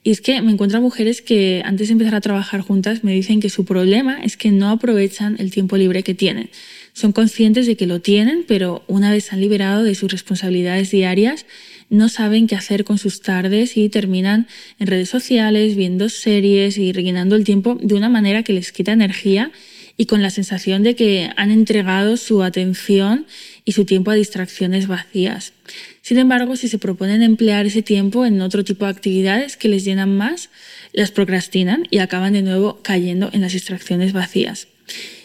y 0.06 0.12
es 0.12 0.22
que 0.22 0.40
me 0.44 0.52
encuentro 0.52 0.80
mujeres 0.82 1.24
que 1.24 1.64
antes 1.66 1.88
de 1.88 1.94
empezar 1.94 2.14
a 2.14 2.22
trabajar 2.22 2.62
juntas 2.62 3.04
me 3.04 3.12
dicen 3.12 3.40
que 3.40 3.50
su 3.50 3.66
problema 3.66 4.24
es 4.24 4.38
que 4.38 4.52
no 4.52 4.70
aprovechan 4.70 5.36
el 5.40 5.50
tiempo 5.50 5.78
libre 5.78 6.04
que 6.04 6.14
tienen. 6.14 6.52
Son 6.94 7.12
conscientes 7.12 7.66
de 7.66 7.76
que 7.76 7.88
lo 7.88 8.02
tienen, 8.02 8.46
pero 8.48 8.84
una 8.88 9.12
vez 9.12 9.34
han 9.34 9.42
liberado 9.42 9.84
de 9.84 9.96
sus 9.96 10.12
responsabilidades 10.12 10.92
diarias, 10.92 11.48
no 11.90 12.08
saben 12.08 12.46
qué 12.46 12.54
hacer 12.54 12.84
con 12.84 13.00
sus 13.00 13.22
tardes 13.22 13.78
y 13.78 13.90
terminan 13.90 14.46
en 14.78 14.86
redes 14.86 15.10
sociales, 15.10 15.76
viendo 15.76 16.08
series 16.10 16.78
y 16.78 16.94
rellenando 16.94 17.36
el 17.36 17.44
tiempo 17.44 17.76
de 17.82 17.96
una 17.96 18.08
manera 18.08 18.44
que 18.44 18.54
les 18.54 18.72
quita 18.72 18.92
energía 18.92 19.52
y 19.98 20.06
con 20.06 20.22
la 20.22 20.30
sensación 20.30 20.84
de 20.84 20.96
que 20.96 21.30
han 21.38 21.52
entregado 21.52 22.18
su 22.18 22.44
atención 22.44 23.26
y 23.64 23.72
su 23.72 23.86
tiempo 23.86 24.12
a 24.12 24.16
distracciones 24.16 24.88
vacías. 24.88 25.54
Sin 26.02 26.18
embargo, 26.18 26.56
si 26.56 26.68
se 26.68 26.80
proponen 26.80 27.24
emplear 27.24 27.66
ese 27.66 27.82
tiempo 27.82 28.26
en 28.26 28.42
otro 28.42 28.64
tipo 28.64 28.86
de 28.86 28.92
actividades 28.92 29.58
que 29.58 29.70
les 29.70 29.86
llenan 29.86 30.16
más, 30.16 30.50
las 30.94 31.12
procrastinan 31.12 31.88
y 31.90 32.00
acaban 32.00 32.34
de 32.34 32.42
nuevo 32.42 32.80
cayendo 32.82 33.30
en 33.34 33.42
las 33.42 33.54
distracciones 33.54 34.14
vacías. 34.14 34.68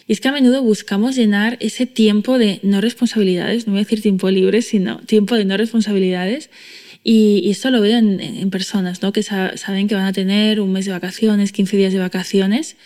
Y 0.07 0.13
es 0.13 0.21
que 0.21 0.29
a 0.29 0.33
menudo 0.33 0.63
buscamos 0.63 1.15
llenar 1.15 1.57
ese 1.61 1.87
tiempo 1.87 2.39
de 2.39 2.59
no 2.63 2.81
responsabilidades, 2.81 3.67
no 3.67 3.75
voy 3.75 3.83
a 3.83 3.85
decir 3.85 4.03
tiempo 4.03 4.31
libre, 4.31 4.63
sino 4.63 4.99
tiempo 4.99 5.37
de 5.37 5.45
no 5.45 5.57
responsabilidades. 5.57 6.51
Y, 7.05 7.49
esto 7.51 7.71
lo 7.71 7.81
veo 7.81 7.97
en, 7.97 8.51
personas 8.51 9.03
¿no? 9.03 9.13
que 9.13 9.23
saben 9.23 9.87
que 9.89 9.95
van 9.95 10.07
a 10.07 10.13
tener 10.13 10.61
un 10.61 10.73
mes 10.73 10.85
de 10.85 10.93
vacaciones, 10.93 11.53
15 11.53 11.77
días 11.77 11.93
de 11.93 11.99
vacaciones, 11.99 12.77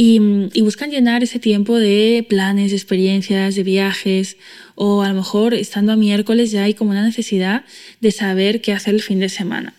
y, 0.00 0.20
y, 0.52 0.60
buscan 0.60 0.92
llenar 0.92 1.24
ese 1.24 1.40
tiempo 1.40 1.76
de 1.76 2.24
planes, 2.28 2.70
de 2.70 2.76
experiencias, 2.76 3.56
de 3.56 3.64
viajes 3.64 4.36
o 4.76 5.02
a 5.02 5.08
lo 5.08 5.14
mejor 5.14 5.54
estando 5.54 5.90
a 5.90 5.96
miércoles 5.96 6.52
ya 6.52 6.62
hay 6.62 6.74
como 6.74 6.92
una 6.92 7.02
necesidad 7.02 7.64
de 8.00 8.12
saber 8.12 8.60
qué 8.60 8.72
hacer 8.72 8.94
el 8.94 9.02
fin 9.02 9.18
de 9.18 9.28
semana. 9.28 9.74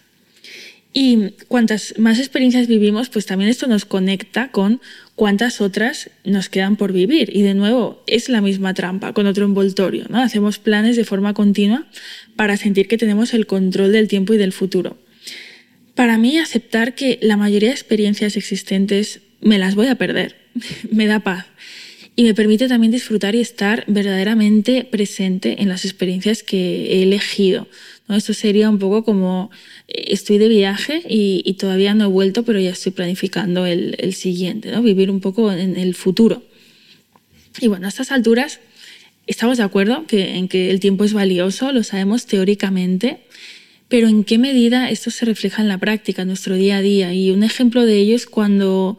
Y 0.92 1.36
cuantas 1.48 1.94
más 1.98 2.20
experiencias 2.20 2.68
vivimos, 2.68 3.08
pues 3.08 3.28
también 3.28 3.50
esto 3.50 3.66
nos 3.68 3.86
conecta 3.86 4.52
con 4.52 4.82
cuántas 5.16 5.62
otras 5.62 6.10
nos 6.26 6.50
quedan 6.50 6.76
por 6.76 6.92
vivir. 6.92 7.34
Y 7.34 7.44
de 7.44 7.54
nuevo, 7.54 8.04
es 8.06 8.28
la 8.28 8.42
misma 8.42 8.74
trampa, 8.74 9.14
con 9.14 9.26
otro 9.26 9.46
envoltorio. 9.46 10.06
¿no? 10.10 10.20
Hacemos 10.20 10.60
planes 10.60 10.98
de 10.98 11.06
forma 11.06 11.34
continua 11.34 11.88
para 12.36 12.58
sentir 12.58 12.90
que 12.90 12.98
tenemos 12.98 13.34
el 13.34 13.48
control 13.48 13.94
del 13.94 14.10
tiempo 14.10 14.34
y 14.34 14.38
del 14.38 14.52
futuro. 14.52 14.98
Para 15.96 16.18
mí, 16.18 16.38
aceptar 16.40 16.94
que 16.94 17.20
la 17.22 17.38
mayoría 17.38 17.70
de 17.70 17.76
experiencias 17.76 18.36
existentes 18.36 19.22
me 19.41 19.58
las 19.58 19.75
voy 19.75 19.88
a 19.88 19.96
perder 19.96 20.38
me 20.91 21.08
da 21.08 21.19
paz 21.19 21.46
y 22.19 22.24
me 22.24 22.34
permite 22.34 22.67
también 22.67 22.91
disfrutar 22.91 23.34
y 23.34 23.39
estar 23.39 23.86
verdaderamente 23.88 24.84
presente 24.84 25.62
en 25.62 25.69
las 25.69 25.86
experiencias 25.86 26.43
que 26.43 26.98
he 26.98 27.03
elegido. 27.03 27.69
¿no? 28.10 28.15
Esto 28.17 28.34
sería 28.34 28.69
un 28.69 28.77
poco 28.77 29.05
como 29.05 29.51
eh, 29.88 30.03
estoy 30.08 30.38
de 30.38 30.50
viaje 30.50 31.01
y, 31.08 31.53
todavía 31.53 31.93
no 31.93 32.03
he 32.03 32.08
vuelto, 32.08 32.43
pero 32.43 32.60
ya 32.60 32.72
estoy 32.72 32.91
planificando 32.91 33.65
el, 33.65 34.13
siguiente, 34.13 34.69
¿no? 34.69 34.81
vivir 34.81 35.10
un 35.10 35.22
poco 35.22 35.50
en 35.53 35.77
el 35.77 35.96
futuro. 35.96 36.43
Y 37.62 37.67
bueno, 37.67 37.86
a 37.86 37.89
estas 37.89 38.12
alturas 38.12 38.60
estamos 39.25 39.58
de 39.58 39.63
acuerdo 39.63 40.05
que, 40.05 40.36
en 40.36 40.50
que 40.50 40.72
el 40.72 40.81
tiempo 40.81 41.05
es 41.05 41.13
valioso, 41.13 41.72
lo 41.72 41.84
sabemos 41.84 42.25
teóricamente, 42.25 43.22
pero 43.89 44.08
¿en 44.08 44.24
qué 44.24 44.38
medida 44.38 44.89
esto 44.89 45.12
se 45.12 45.25
refleja 45.25 45.62
en 45.62 45.67
la 45.67 45.79
práctica, 45.79 46.22
en 46.22 46.29
nuestro 46.29 46.55
día 46.55 46.77
a 46.77 46.81
día? 46.81 47.13
Y 47.13 47.31
un 47.31 47.43
ejemplo 47.43 47.86
de 47.86 47.98
ello 47.98 48.15
es 48.15 48.27
cuando 48.27 48.98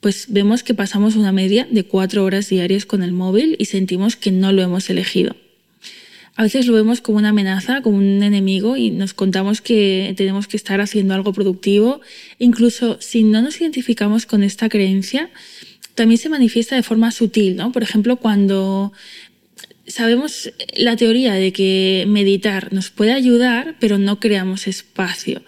pues 0.00 0.26
vemos 0.28 0.62
que 0.62 0.74
pasamos 0.74 1.16
una 1.16 1.32
media 1.32 1.66
de 1.70 1.82
cuatro 1.82 2.22
horas 2.22 2.48
diarias 2.48 2.86
con 2.86 3.02
el 3.02 3.12
móvil 3.12 3.56
y 3.58 3.64
sentimos 3.64 4.14
que 4.14 4.30
no 4.30 4.52
lo 4.52 4.62
hemos 4.62 4.88
elegido. 4.90 5.34
A 6.36 6.42
veces 6.42 6.66
lo 6.66 6.74
vemos 6.74 7.00
como 7.00 7.16
una 7.16 7.30
amenaza, 7.30 7.80
como 7.80 7.96
un 7.96 8.22
enemigo 8.22 8.76
y 8.76 8.90
nos 8.90 9.14
contamos 9.14 9.62
que 9.62 10.12
tenemos 10.18 10.46
que 10.46 10.58
estar 10.58 10.82
haciendo 10.82 11.14
algo 11.14 11.32
productivo. 11.32 12.02
Incluso 12.38 12.98
si 13.00 13.24
no 13.24 13.40
nos 13.40 13.58
identificamos 13.58 14.26
con 14.26 14.42
esta 14.42 14.68
creencia, 14.68 15.30
también 15.94 16.18
se 16.18 16.28
manifiesta 16.28 16.76
de 16.76 16.82
forma 16.82 17.10
sutil, 17.10 17.56
¿no? 17.56 17.72
Por 17.72 17.82
ejemplo, 17.82 18.16
cuando 18.16 18.92
sabemos 19.86 20.52
la 20.76 20.96
teoría 20.96 21.34
de 21.34 21.52
que 21.52 22.04
meditar 22.08 22.72
nos 22.72 22.90
puede 22.90 23.12
ayudar, 23.12 23.76
pero 23.80 23.98
no 23.98 24.20
creamos 24.20 24.66
espacio. 24.66 25.42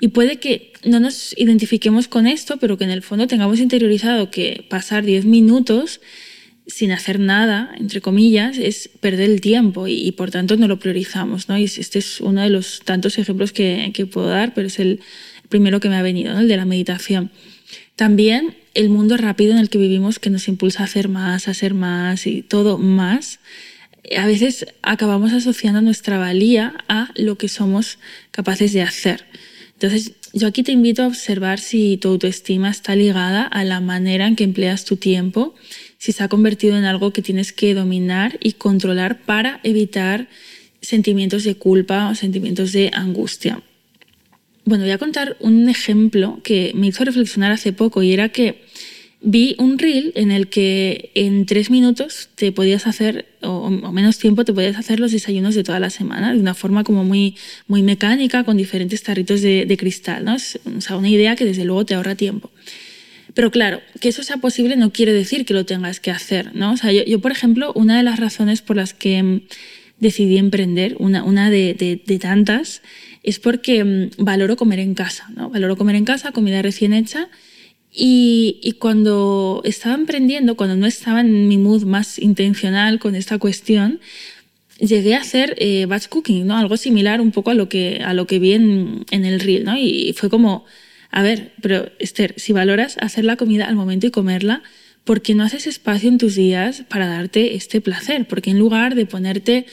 Y 0.00 0.08
puede 0.08 0.36
que 0.36 0.72
no 0.84 1.00
nos 1.00 1.34
identifiquemos 1.36 2.08
con 2.08 2.26
esto, 2.26 2.56
pero 2.58 2.78
que 2.78 2.84
en 2.84 2.90
el 2.90 3.02
fondo 3.02 3.26
tengamos 3.26 3.60
interiorizado 3.60 4.30
que 4.30 4.64
pasar 4.68 5.04
10 5.04 5.26
minutos 5.26 6.00
sin 6.66 6.92
hacer 6.92 7.18
nada, 7.18 7.74
entre 7.78 8.00
comillas, 8.00 8.56
es 8.56 8.88
perder 9.00 9.30
el 9.30 9.40
tiempo 9.40 9.88
y, 9.88 10.12
por 10.12 10.30
tanto 10.30 10.56
no 10.56 10.68
lo 10.68 10.78
priorizamos. 10.78 11.48
¿no? 11.48 11.58
Y 11.58 11.64
este 11.64 11.98
es 11.98 12.20
uno 12.20 12.42
de 12.42 12.50
los 12.50 12.80
tantos 12.84 13.18
ejemplos 13.18 13.52
que, 13.52 14.08
puedo 14.10 14.28
dar, 14.28 14.54
pero 14.54 14.68
es 14.68 14.78
el 14.78 15.00
primero 15.48 15.80
que 15.80 15.88
me 15.88 15.96
ha 15.96 16.02
venido, 16.02 16.38
el 16.38 16.48
de 16.48 16.56
la 16.56 16.64
meditación. 16.64 17.30
También 17.96 18.54
el 18.74 18.88
mundo 18.88 19.16
rápido 19.16 19.52
en 19.52 19.58
el 19.58 19.68
que 19.68 19.78
vivimos 19.78 20.18
que 20.18 20.30
nos 20.30 20.48
impulsa 20.48 20.82
a 20.82 20.84
hacer 20.84 21.08
más, 21.08 21.48
a 21.48 21.50
hacer 21.50 21.74
más 21.74 22.26
y 22.26 22.42
todo 22.42 22.78
más, 22.78 23.40
a 24.16 24.26
veces 24.26 24.66
acabamos 24.82 25.32
asociando 25.32 25.80
nuestra 25.80 26.18
valía 26.18 26.74
a 26.88 27.10
lo 27.16 27.36
que 27.36 27.48
somos 27.48 27.98
capaces 28.30 28.72
de 28.72 28.82
hacer. 28.82 29.24
Entonces, 29.74 30.12
yo 30.32 30.46
aquí 30.46 30.62
te 30.62 30.72
invito 30.72 31.02
a 31.02 31.06
observar 31.06 31.58
si 31.58 31.96
tu 31.96 32.08
autoestima 32.08 32.70
está 32.70 32.94
ligada 32.94 33.44
a 33.44 33.64
la 33.64 33.80
manera 33.80 34.26
en 34.26 34.36
que 34.36 34.44
empleas 34.44 34.84
tu 34.84 34.96
tiempo, 34.96 35.54
si 35.98 36.12
se 36.12 36.22
ha 36.22 36.28
convertido 36.28 36.76
en 36.76 36.84
algo 36.84 37.12
que 37.12 37.22
tienes 37.22 37.52
que 37.52 37.74
dominar 37.74 38.38
y 38.40 38.52
controlar 38.52 39.22
para 39.22 39.60
evitar 39.62 40.28
sentimientos 40.82 41.44
de 41.44 41.56
culpa 41.56 42.08
o 42.10 42.14
sentimientos 42.14 42.72
de 42.72 42.90
angustia. 42.94 43.62
Bueno, 44.64 44.84
voy 44.84 44.92
a 44.92 44.98
contar 44.98 45.36
un 45.40 45.68
ejemplo 45.68 46.40
que 46.44 46.72
me 46.74 46.86
hizo 46.86 47.04
reflexionar 47.04 47.52
hace 47.52 47.72
poco 47.72 48.02
y 48.02 48.12
era 48.12 48.28
que 48.28 48.62
vi 49.22 49.54
un 49.58 49.78
reel 49.78 50.12
en 50.14 50.32
el 50.32 50.48
que 50.48 51.10
en 51.14 51.44
tres 51.44 51.70
minutos 51.70 52.30
te 52.34 52.52
podías 52.52 52.86
hacer, 52.86 53.26
o, 53.42 53.68
menos 53.70 54.18
tiempo, 54.18 54.44
te 54.44 54.52
podías 54.52 54.76
hacer 54.76 54.98
los 54.98 55.12
desayunos 55.12 55.54
de 55.54 55.62
toda 55.62 55.78
la 55.78 55.90
semana, 55.90 56.32
de 56.32 56.40
una 56.40 56.54
forma 56.54 56.84
como 56.84 57.04
muy, 57.04 57.36
muy 57.66 57.82
mecánica, 57.82 58.44
con 58.44 58.56
diferentes 58.56 59.02
tarritos 59.02 59.42
de, 59.42 59.76
cristal. 59.78 60.24
¿no? 60.24 60.36
O 60.36 60.80
sea, 60.80 60.96
una 60.96 61.10
idea 61.10 61.36
que 61.36 61.44
desde 61.44 61.64
luego 61.64 61.84
te 61.84 61.94
ahorra 61.94 62.14
tiempo. 62.14 62.50
Pero 63.34 63.50
claro, 63.50 63.80
que 64.00 64.08
eso 64.08 64.22
sea 64.22 64.38
posible 64.38 64.76
no 64.76 64.92
quiere 64.92 65.12
decir 65.12 65.44
que 65.44 65.54
lo 65.54 65.64
tengas 65.64 66.00
que 66.00 66.10
hacer. 66.10 66.54
¿no? 66.54 66.72
O 66.72 66.76
sea, 66.76 66.90
yo, 66.90 67.04
yo 67.04 67.20
por 67.20 67.30
ejemplo, 67.30 67.72
una 67.74 67.96
de 67.96 68.02
las 68.02 68.18
razones 68.18 68.62
por 68.62 68.76
las 68.76 68.94
que 68.94 69.22
mm, 69.22 69.40
decidí 70.00 70.38
emprender, 70.38 70.96
una, 70.98 71.22
una 71.24 71.50
de, 71.50 71.74
de, 71.74 72.02
de 72.04 72.18
tantas, 72.18 72.82
es 73.22 73.38
porque 73.38 73.84
mm, 73.84 74.10
valoro 74.18 74.56
comer 74.56 74.80
en 74.80 74.94
casa. 74.94 75.28
¿no? 75.36 75.50
Valoro 75.50 75.76
comer 75.76 75.96
en 75.96 76.06
casa, 76.06 76.32
comida 76.32 76.62
recién 76.62 76.94
hecha 76.94 77.28
y, 77.92 78.76
cuando 78.78 79.62
estaba 79.64 79.94
emprendiendo, 79.94 80.56
cuando 80.56 80.76
no 80.76 80.86
estaba 80.86 81.20
en 81.20 81.48
mi 81.48 81.58
mood 81.58 81.84
más 81.84 82.18
intencional 82.18 82.98
con 82.98 83.14
esta 83.14 83.38
cuestión, 83.38 84.00
llegué 84.78 85.14
a 85.14 85.20
hacer 85.20 85.56
eh, 85.58 85.86
batch 85.86 86.08
cooking, 86.08 86.46
¿no? 86.46 86.56
Algo 86.56 86.76
similar 86.76 87.20
un 87.20 87.32
poco 87.32 87.50
a 87.50 87.54
lo 87.54 87.68
que, 87.68 88.00
a 88.04 88.14
lo 88.14 88.26
que 88.26 88.38
vi 88.38 88.52
en, 88.52 89.04
en 89.10 89.24
el 89.24 89.40
reel, 89.40 89.64
¿no? 89.64 89.76
Y 89.76 90.14
fue 90.16 90.30
como, 90.30 90.64
a 91.10 91.22
ver, 91.22 91.52
pero 91.60 91.90
Esther, 91.98 92.34
si 92.36 92.52
valoras 92.52 92.96
hacer 93.00 93.24
la 93.24 93.36
comida 93.36 93.66
al 93.66 93.74
momento 93.74 94.06
y 94.06 94.10
comerla, 94.10 94.62
¿por 95.04 95.22
qué 95.22 95.34
no 95.34 95.42
haces 95.42 95.66
espacio 95.66 96.08
en 96.08 96.18
tus 96.18 96.36
días 96.36 96.84
para 96.88 97.08
darte 97.08 97.56
este 97.56 97.80
placer? 97.80 98.26
Porque 98.28 98.50
en 98.50 98.58
lugar 98.58 98.94
de 98.94 99.06
ponerte 99.06 99.66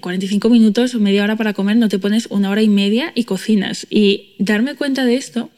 45 0.00 0.48
eh, 0.48 0.50
minutos 0.50 0.94
o 0.94 1.00
media 1.00 1.24
hora 1.24 1.36
para 1.36 1.54
comer, 1.54 1.76
no 1.76 1.88
te 1.88 1.98
pones 1.98 2.26
una 2.26 2.50
hora 2.50 2.62
y 2.62 2.68
media 2.68 3.12
y 3.14 3.24
cocinas. 3.24 3.86
Y 3.88 4.34
darme 4.38 4.74
cuenta 4.74 5.06
de 5.06 5.16
esto 5.16 5.50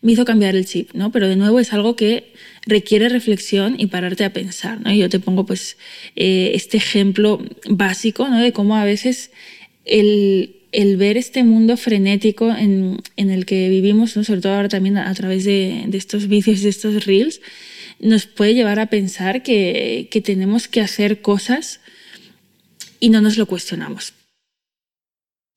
me 0.00 0.12
hizo 0.12 0.24
cambiar 0.24 0.54
el 0.54 0.64
chip, 0.64 0.92
¿no? 0.94 1.10
Pero 1.10 1.28
de 1.28 1.36
nuevo 1.36 1.58
es 1.58 1.72
algo 1.72 1.96
que 1.96 2.32
requiere 2.66 3.08
reflexión 3.08 3.76
y 3.78 3.86
pararte 3.86 4.24
a 4.24 4.32
pensar, 4.32 4.80
¿no? 4.80 4.92
yo 4.92 5.08
te 5.08 5.18
pongo 5.18 5.44
pues 5.44 5.76
eh, 6.14 6.52
este 6.54 6.76
ejemplo 6.76 7.42
básico, 7.68 8.28
¿no? 8.28 8.38
De 8.38 8.52
cómo 8.52 8.76
a 8.76 8.84
veces 8.84 9.30
el, 9.84 10.54
ver 10.96 11.16
este 11.16 11.42
mundo 11.42 11.76
frenético 11.76 12.54
en, 12.54 13.00
el 13.16 13.46
que 13.46 13.68
vivimos, 13.68 14.16
¿no? 14.16 14.22
sobre 14.22 14.40
todo 14.40 14.54
ahora 14.54 14.68
también 14.68 14.98
a, 14.98 15.12
través 15.14 15.44
de, 15.44 15.88
estos 15.92 16.28
vicios, 16.28 16.62
de 16.62 16.68
estos 16.68 17.04
reels, 17.04 17.40
nos 17.98 18.26
puede 18.26 18.54
llevar 18.54 18.78
a 18.78 18.86
pensar 18.86 19.42
que, 19.42 20.08
que 20.10 20.20
tenemos 20.20 20.68
que 20.68 20.80
hacer 20.80 21.20
cosas 21.20 21.80
y 23.00 23.08
no 23.08 23.20
nos 23.20 23.36
lo 23.36 23.46
cuestionamos. 23.46 24.12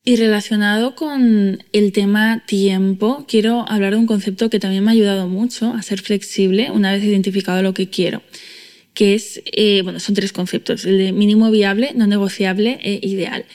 Y 0.04 0.16
relacionado 0.16 0.96
con 0.96 1.64
el 1.74 1.92
tema 1.92 2.44
tiempo, 2.48 3.24
quiero 3.28 3.70
hablar 3.70 3.94
de 3.94 4.00
un 4.00 4.08
concepto 4.08 4.50
que 4.50 4.60
también 4.60 4.84
me 4.84 4.90
ha 4.90 4.94
ayudado 4.94 5.28
mucho 5.28 5.76
a 5.76 5.84
ser 5.84 6.02
flexible 6.02 6.72
una 6.72 6.92
vez 6.92 7.04
identificado 7.04 7.62
lo 7.62 7.76
que 7.76 7.88
quiero, 7.88 8.24
que 8.96 9.14
es, 9.14 9.44
eh, 9.46 9.82
bueno, 9.84 10.00
son 10.00 10.16
tres 10.16 10.34
conceptos, 10.34 10.86
el 10.86 10.98
de 10.98 11.12
mínimo 11.12 11.52
viable, 11.52 11.92
no 11.94 12.08
negociable 12.08 12.80
e 12.82 13.00
ideal. 13.04 13.46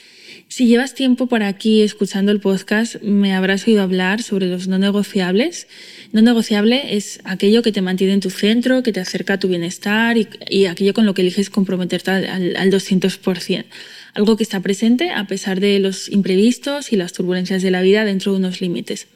Si 0.47 0.67
llevas 0.67 0.95
tiempo 0.95 1.27
por 1.27 1.43
aquí 1.43 1.81
escuchando 1.81 2.31
el 2.31 2.39
podcast, 2.39 2.95
me 3.01 3.33
habrás 3.33 3.67
oído 3.67 3.81
hablar 3.81 4.23
sobre 4.23 4.47
los 4.47 4.69
no 4.69 4.79
negociables. 4.79 5.67
No 6.13 6.21
negociable 6.21 6.95
es 6.95 7.19
aquello 7.25 7.61
que 7.61 7.73
te 7.73 7.81
mantiene 7.81 8.13
en 8.13 8.21
tu 8.21 8.29
centro, 8.29 8.83
que 8.83 8.93
te 8.93 9.01
acerca 9.01 9.33
a 9.33 9.39
tu 9.39 9.49
bienestar 9.49 10.15
y, 10.15 10.65
aquello 10.67 10.93
con 10.93 11.05
lo 11.05 11.13
que 11.13 11.23
eliges 11.23 11.49
comprometerte 11.49 12.11
al, 12.11 12.55
al 12.55 12.71
200% 12.71 13.65
algo 14.17 14.35
que 14.35 14.43
está 14.43 14.59
presente 14.59 15.11
a 15.11 15.27
pesar 15.27 15.59
de 15.59 15.79
los 15.79 16.09
imprevistos 16.09 16.91
y 16.91 16.95
las 16.95 17.13
turbulencias 17.13 17.61
de 17.61 17.71
la 17.71 17.81
vida 17.81 18.03
dentro 18.03 18.31
de 18.31 18.39
unos 18.39 18.61
límites. 18.61 19.07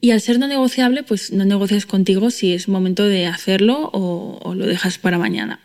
Y 0.00 0.10
al 0.10 0.20
ser 0.20 0.40
no 0.40 0.48
negociable, 0.48 1.04
pues 1.04 1.30
no 1.30 1.44
negocias 1.44 1.86
contigo 1.86 2.30
si 2.32 2.52
es 2.52 2.66
momento 2.66 3.04
de 3.06 3.26
hacerlo 3.26 3.88
o, 3.92 4.54
lo 4.56 4.66
dejas 4.66 4.98
para 4.98 5.16
mañana. 5.16 5.60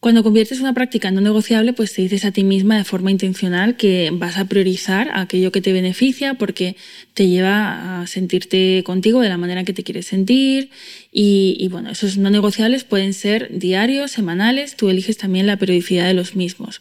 Cuando 0.00 0.24
conviertes 0.24 0.58
una 0.58 0.72
práctica 0.72 1.08
en 1.08 1.14
no 1.16 1.20
negociable, 1.20 1.74
pues 1.74 1.92
te 1.92 2.02
dices 2.02 2.24
a 2.24 2.32
ti 2.32 2.44
misma 2.44 2.78
de 2.78 2.84
forma 2.84 3.10
intencional 3.10 3.76
que 3.76 4.10
vas 4.12 4.38
a 4.38 4.46
priorizar 4.46 5.10
aquello 5.12 5.52
que 5.52 5.60
te 5.60 5.72
beneficia 5.72 6.34
porque 6.34 6.76
te 7.14 7.28
lleva 7.28 8.00
a 8.00 8.06
sentirte 8.06 8.82
contigo 8.84 9.20
de 9.20 9.28
la 9.28 9.36
manera 9.36 9.64
que 9.64 9.74
te 9.74 9.84
quieres 9.84 10.06
sentir. 10.06 10.70
Y, 11.12 11.56
y, 11.60 11.68
bueno, 11.68 11.90
esos 11.90 12.16
no 12.16 12.30
negociables 12.30 12.84
pueden 12.84 13.12
ser 13.12 13.50
diarios, 13.56 14.10
semanales, 14.10 14.76
tú 14.76 14.88
eliges 14.88 15.18
también 15.18 15.46
la 15.46 15.58
periodicidad 15.58 16.06
de 16.06 16.14
los 16.14 16.34
mismos. 16.34 16.80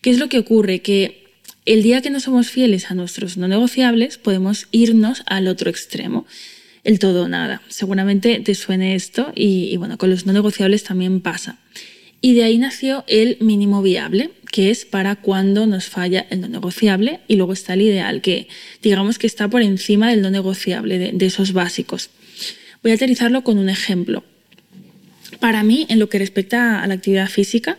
¿Qué 0.00 0.10
es 0.10 0.18
lo 0.18 0.28
que 0.28 0.38
ocurre? 0.38 0.80
Que 0.80 1.24
el 1.66 1.82
día 1.82 2.00
que 2.00 2.08
no 2.08 2.20
somos 2.20 2.50
fieles 2.50 2.90
a 2.90 2.94
nuestros 2.94 3.36
no 3.36 3.48
negociables, 3.48 4.16
podemos 4.16 4.66
irnos 4.70 5.22
al 5.26 5.46
otro 5.46 5.68
extremo, 5.68 6.26
el 6.84 6.98
todo 6.98 7.24
o 7.24 7.28
nada. 7.28 7.60
Seguramente 7.68 8.40
te 8.40 8.54
suene 8.54 8.94
esto 8.94 9.32
y, 9.34 9.76
bueno, 9.76 9.98
con 9.98 10.08
los 10.08 10.24
no 10.24 10.32
negociables 10.32 10.84
también 10.84 11.20
pasa. 11.20 11.58
Y 12.22 12.34
de 12.34 12.44
ahí 12.44 12.56
nació 12.56 13.04
el 13.08 13.36
mínimo 13.40 13.82
viable, 13.82 14.30
que 14.50 14.70
es 14.70 14.86
para 14.86 15.16
cuando 15.16 15.66
nos 15.66 15.86
falla 15.86 16.26
el 16.30 16.40
no 16.40 16.48
negociable, 16.48 17.20
y 17.28 17.36
luego 17.36 17.52
está 17.52 17.74
el 17.74 17.82
ideal, 17.82 18.22
que 18.22 18.48
digamos 18.82 19.18
que 19.18 19.26
está 19.26 19.48
por 19.48 19.62
encima 19.62 20.10
del 20.10 20.22
no 20.22 20.30
negociable, 20.30 20.98
de, 20.98 21.12
de 21.12 21.26
esos 21.26 21.52
básicos. 21.52 22.10
Voy 22.82 22.92
a 22.92 22.94
aterrizarlo 22.94 23.44
con 23.44 23.58
un 23.58 23.68
ejemplo. 23.68 24.24
Para 25.40 25.62
mí, 25.62 25.86
en 25.90 25.98
lo 25.98 26.08
que 26.08 26.18
respecta 26.18 26.82
a 26.82 26.86
la 26.86 26.94
actividad 26.94 27.28
física, 27.28 27.78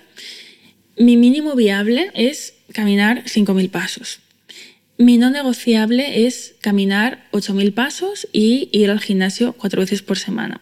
mi 0.98 1.18
mínimo 1.18 1.56
viable 1.56 2.12
es 2.14 2.54
caminar 2.74 3.24
5.000 3.26 3.70
pasos. 3.70 4.20
Mi 4.98 5.18
no 5.18 5.30
negociable 5.30 6.28
es 6.28 6.56
caminar 6.62 7.28
8.000 7.32 7.74
pasos 7.74 8.28
y 8.32 8.70
ir 8.72 8.92
al 8.92 9.00
gimnasio 9.00 9.54
cuatro 9.54 9.82
veces 9.82 10.02
por 10.02 10.20
semana. 10.20 10.62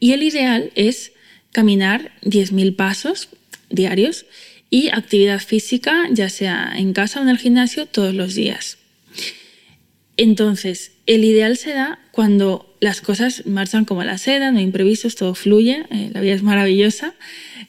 Y 0.00 0.12
el 0.12 0.22
ideal 0.22 0.72
es 0.74 1.12
caminar 1.52 2.12
10.000 2.22 2.74
pasos 2.76 3.28
diarios 3.70 4.26
y 4.70 4.88
actividad 4.88 5.40
física, 5.40 6.08
ya 6.10 6.28
sea 6.28 6.72
en 6.76 6.92
casa 6.92 7.20
o 7.20 7.22
en 7.22 7.28
el 7.28 7.38
gimnasio, 7.38 7.86
todos 7.86 8.14
los 8.14 8.34
días. 8.34 8.78
Entonces, 10.16 10.92
el 11.06 11.24
ideal 11.24 11.56
se 11.56 11.72
da 11.72 12.00
cuando 12.10 12.76
las 12.80 13.00
cosas 13.00 13.46
marchan 13.46 13.84
como 13.84 14.02
la 14.02 14.18
seda, 14.18 14.50
no 14.50 14.58
hay 14.58 14.64
imprevistos, 14.64 15.14
todo 15.14 15.34
fluye, 15.34 15.86
eh, 15.90 16.10
la 16.12 16.20
vida 16.20 16.34
es 16.34 16.42
maravillosa. 16.42 17.14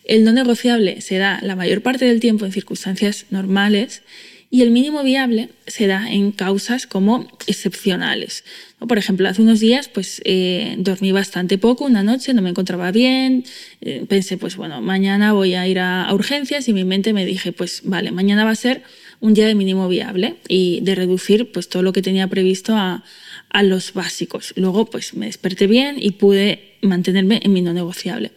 El 0.10 0.24
no 0.24 0.32
negociable 0.32 1.02
se 1.02 1.20
da 1.20 1.40
la 1.44 1.56
mayor 1.56 1.84
parte 1.84 2.06
del 2.06 2.20
tiempo 2.20 2.44
en 2.44 2.52
circunstancias 2.52 3.28
normales 3.30 4.02
y 4.50 4.64
el 4.64 4.72
mínimo 4.72 5.04
viable 5.04 5.50
se 5.68 5.86
da 5.86 6.12
en 6.12 6.32
causas 6.32 6.88
como 6.88 7.28
excepcionales. 7.46 8.44
Por 8.80 8.98
ejemplo, 8.98 9.30
hace 9.30 9.44
unos 9.44 9.60
días 9.60 9.88
pues, 9.88 10.20
eh, 10.26 10.74
dormí 10.80 11.12
bastante 11.12 11.60
poco 11.60 11.86
una 11.86 12.02
noche, 12.02 12.34
no 12.34 12.42
me 12.42 12.50
encontraba 12.50 12.92
bien, 12.92 13.46
eh, 13.82 14.04
pensé, 14.10 14.38
pues 14.38 14.56
bueno, 14.56 14.82
mañana 14.82 15.34
voy 15.34 15.54
a 15.54 15.68
ir 15.68 15.78
a, 15.78 16.12
urgencias 16.12 16.68
y 16.68 16.74
mi 16.74 16.86
mente 16.86 17.14
me 17.14 17.24
dije, 17.24 17.52
pues 17.52 17.82
vale, 17.84 18.12
mañana 18.12 18.46
va 18.46 18.50
a 18.50 18.56
ser 18.56 18.82
un 19.20 19.36
día 19.36 19.46
de 19.46 19.54
mínimo 19.54 19.88
viable 19.90 20.38
y 20.48 20.80
de 20.82 20.96
reducir 20.96 21.52
pues, 21.52 21.70
todo 21.70 21.84
lo 21.84 21.94
que 21.94 22.02
tenía 22.02 22.28
previsto 22.28 22.76
a, 22.76 23.04
a 23.50 23.62
los 23.62 23.94
básicos. 23.94 24.54
Luego 24.56 24.90
pues 24.90 25.14
me 25.14 25.28
desperté 25.28 25.68
bien 25.68 25.98
y 26.00 26.14
pude 26.14 26.78
mantenerme 26.82 27.42
en 27.44 27.54
mi 27.54 27.62
no 27.62 27.74
negociable. 27.74 28.32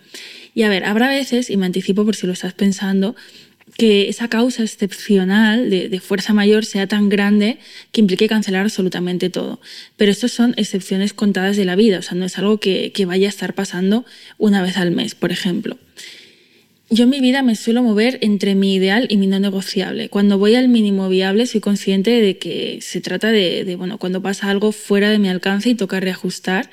Y 0.54 0.62
a 0.62 0.68
ver, 0.68 0.84
habrá 0.84 1.08
veces, 1.08 1.50
y 1.50 1.56
me 1.56 1.66
anticipo 1.66 2.04
por 2.04 2.16
si 2.16 2.26
lo 2.26 2.32
estás 2.32 2.52
pensando, 2.52 3.16
que 3.76 4.08
esa 4.08 4.28
causa 4.28 4.62
excepcional 4.62 5.70
de, 5.70 6.00
fuerza 6.00 6.32
mayor 6.32 6.64
sea 6.64 6.86
tan 6.86 7.08
grande 7.08 7.58
que 7.90 8.00
implique 8.00 8.28
cancelar 8.28 8.62
absolutamente 8.62 9.30
todo. 9.30 9.60
Pero 9.96 10.10
estas 10.10 10.32
son 10.32 10.54
excepciones 10.56 11.14
contadas 11.14 11.56
de 11.56 11.64
la 11.64 11.76
vida, 11.76 11.98
o 11.98 12.02
sea, 12.02 12.16
no 12.16 12.24
es 12.24 12.38
algo 12.38 12.58
que, 12.58 12.92
vaya 13.06 13.28
a 13.28 13.30
estar 13.30 13.54
pasando 13.54 14.04
una 14.38 14.62
vez 14.62 14.76
al 14.76 14.90
mes, 14.90 15.14
por 15.14 15.32
ejemplo. 15.32 15.78
yo 16.90 17.04
en 17.04 17.10
mi 17.10 17.20
vida 17.20 17.42
me 17.42 17.56
suelo 17.56 17.82
mover 17.82 18.18
entre 18.20 18.54
mi 18.54 18.74
ideal 18.74 19.06
y 19.08 19.16
mi 19.16 19.26
no 19.26 19.40
negociable. 19.40 20.10
Cuando 20.10 20.38
voy 20.38 20.54
al 20.54 20.68
mínimo 20.68 21.08
viable 21.08 21.46
soy 21.46 21.60
consciente 21.60 22.10
de 22.10 22.36
que 22.36 22.80
se 22.82 23.00
trata 23.00 23.28
de, 23.28 23.74
bueno, 23.76 23.96
cuando 23.98 24.20
pasa 24.20 24.50
algo 24.50 24.72
fuera 24.72 25.08
de 25.08 25.18
mi 25.18 25.28
alcance 25.30 25.70
y 25.70 25.74
toca 25.74 26.00
reajustar 26.00 26.68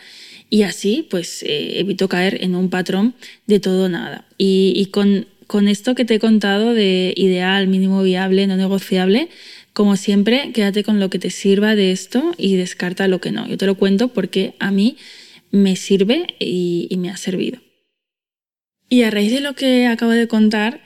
y 0.49 0.63
así 0.63 1.07
pues 1.09 1.43
eh, 1.43 1.79
evito 1.79 2.07
caer 2.07 2.43
en 2.43 2.55
un 2.55 2.69
patrón 2.69 3.13
de 3.47 3.59
todo 3.59 3.89
nada. 3.89 4.25
Y, 4.37 4.87
con, 4.87 5.27
con 5.47 5.67
esto 5.67 5.95
que 5.95 6.05
te 6.05 6.15
he 6.15 6.19
contado 6.19 6.73
de 6.73 7.13
ideal, 7.15 7.67
mínimo 7.67 8.01
viable, 8.03 8.47
no 8.47 8.57
negociable, 8.57 9.29
como 9.73 9.95
siempre, 9.95 10.51
quédate 10.53 10.83
con 10.83 10.99
lo 10.99 11.09
que 11.09 11.19
te 11.19 11.29
sirva 11.29 11.75
de 11.75 11.91
esto 11.91 12.33
y 12.37 12.55
descarta 12.55 13.07
lo 13.07 13.21
que 13.21 13.31
no. 13.31 13.47
Yo 13.47 13.57
te 13.57 13.65
lo 13.65 13.75
cuento 13.75 14.09
porque 14.09 14.55
a 14.59 14.71
mí 14.71 14.97
me 15.51 15.75
sirve 15.75 16.35
y 16.39 16.93
me 16.97 17.09
ha 17.09 17.17
servido. 17.17 17.59
Y 18.89 19.03
a 19.03 19.11
raíz 19.11 19.31
de 19.31 19.39
lo 19.39 19.53
que 19.53 19.85
acabo 19.85 20.11
de 20.11 20.27
contar, 20.27 20.81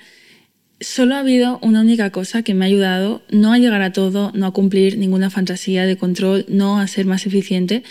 solo 0.81 1.15
ha 1.15 1.19
habido 1.19 1.59
una 1.61 1.81
única 1.81 2.11
cosa 2.11 2.43
que 2.43 2.53
me 2.53 2.65
ha 2.65 2.67
ayudado 2.67 3.23
no 3.31 3.53
a 3.53 3.57
llegar 3.57 3.81
a 3.81 3.93
todo, 3.93 4.31
no 4.33 4.45
a 4.45 4.51
cumplir 4.51 4.97
ninguna 4.97 5.29
fantasía 5.29 5.85
de 5.85 5.97
control, 5.97 6.45
no 6.49 6.79
a 6.79 6.87
ser 6.87 7.05
más 7.05 7.25
eficiente, 7.25 7.83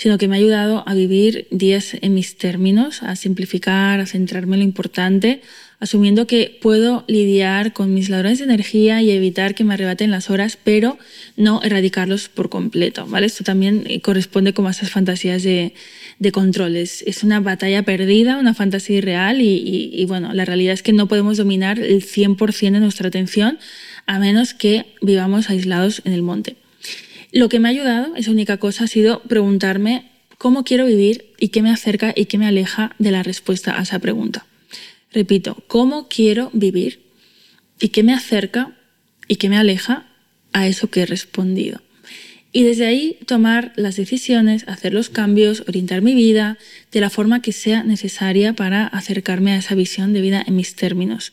sino 0.00 0.16
que 0.16 0.28
me 0.28 0.36
ha 0.36 0.38
ayudado 0.38 0.82
a 0.86 0.94
vivir 0.94 1.46
días 1.50 1.94
en 2.00 2.14
mis 2.14 2.38
términos, 2.38 3.02
a 3.02 3.16
simplificar, 3.16 4.00
a 4.00 4.06
centrarme 4.06 4.56
en 4.56 4.60
lo 4.60 4.64
importante, 4.64 5.42
asumiendo 5.78 6.26
que 6.26 6.58
puedo 6.62 7.04
lidiar 7.06 7.74
con 7.74 7.92
mis 7.92 8.08
ladrones 8.08 8.38
de 8.38 8.44
energía 8.44 9.02
y 9.02 9.10
evitar 9.10 9.54
que 9.54 9.62
me 9.62 9.74
arrebaten 9.74 10.10
las 10.10 10.30
horas, 10.30 10.56
pero 10.64 10.96
no 11.36 11.62
erradicarlos 11.62 12.30
por 12.30 12.48
completo, 12.48 13.04
¿vale? 13.08 13.26
Esto 13.26 13.44
también 13.44 13.84
eh, 13.88 14.00
corresponde 14.00 14.54
como 14.54 14.68
a 14.68 14.70
esas 14.70 14.90
fantasías 14.90 15.42
de, 15.42 15.74
de 16.18 16.32
control. 16.32 16.76
Es, 16.76 17.22
una 17.22 17.40
batalla 17.40 17.82
perdida, 17.82 18.38
una 18.38 18.54
fantasía 18.54 18.96
irreal 18.96 19.42
y, 19.42 19.90
y, 19.92 20.06
bueno, 20.06 20.32
la 20.32 20.46
realidad 20.46 20.72
es 20.72 20.82
que 20.82 20.94
no 20.94 21.08
podemos 21.08 21.36
dominar 21.36 21.78
el 21.78 22.02
100% 22.02 22.72
de 22.72 22.80
nuestra 22.80 23.08
atención 23.08 23.58
a 24.06 24.18
menos 24.18 24.54
que 24.54 24.86
vivamos 25.02 25.50
aislados 25.50 26.00
en 26.06 26.14
el 26.14 26.22
monte. 26.22 26.56
Lo 27.32 27.48
que 27.48 27.60
me 27.60 27.68
ha 27.68 27.70
ayudado, 27.70 28.16
esa 28.16 28.30
única 28.30 28.56
cosa, 28.56 28.84
ha 28.84 28.88
sido 28.88 29.22
preguntarme 29.22 30.10
cómo 30.36 30.64
quiero 30.64 30.86
vivir 30.86 31.32
y 31.38 31.48
qué 31.48 31.62
me 31.62 31.70
acerca 31.70 32.12
y 32.16 32.24
qué 32.24 32.38
me 32.38 32.46
aleja 32.46 32.94
de 32.98 33.10
la 33.10 33.22
respuesta 33.22 33.78
a 33.78 33.82
esa 33.82 33.98
pregunta. 33.98 34.46
Repito, 35.12 35.62
¿cómo 35.66 36.08
quiero 36.08 36.50
vivir? 36.52 37.00
¿Y 37.80 37.88
qué 37.88 38.02
me 38.02 38.14
acerca 38.14 38.76
y 39.28 39.36
qué 39.36 39.48
me 39.48 39.58
aleja 39.58 40.06
a 40.52 40.66
eso 40.66 40.90
que 40.90 41.02
he 41.02 41.06
respondido? 41.06 41.80
Y 42.52 42.64
desde 42.64 42.86
ahí 42.86 43.18
tomar 43.26 43.72
las 43.76 43.94
decisiones, 43.96 44.64
hacer 44.66 44.92
los 44.92 45.08
cambios, 45.08 45.62
orientar 45.68 46.02
mi 46.02 46.14
vida 46.14 46.58
de 46.90 47.00
la 47.00 47.10
forma 47.10 47.42
que 47.42 47.52
sea 47.52 47.84
necesaria 47.84 48.54
para 48.54 48.86
acercarme 48.86 49.52
a 49.52 49.58
esa 49.58 49.76
visión 49.76 50.12
de 50.12 50.20
vida 50.20 50.42
en 50.44 50.56
mis 50.56 50.74
términos. 50.74 51.32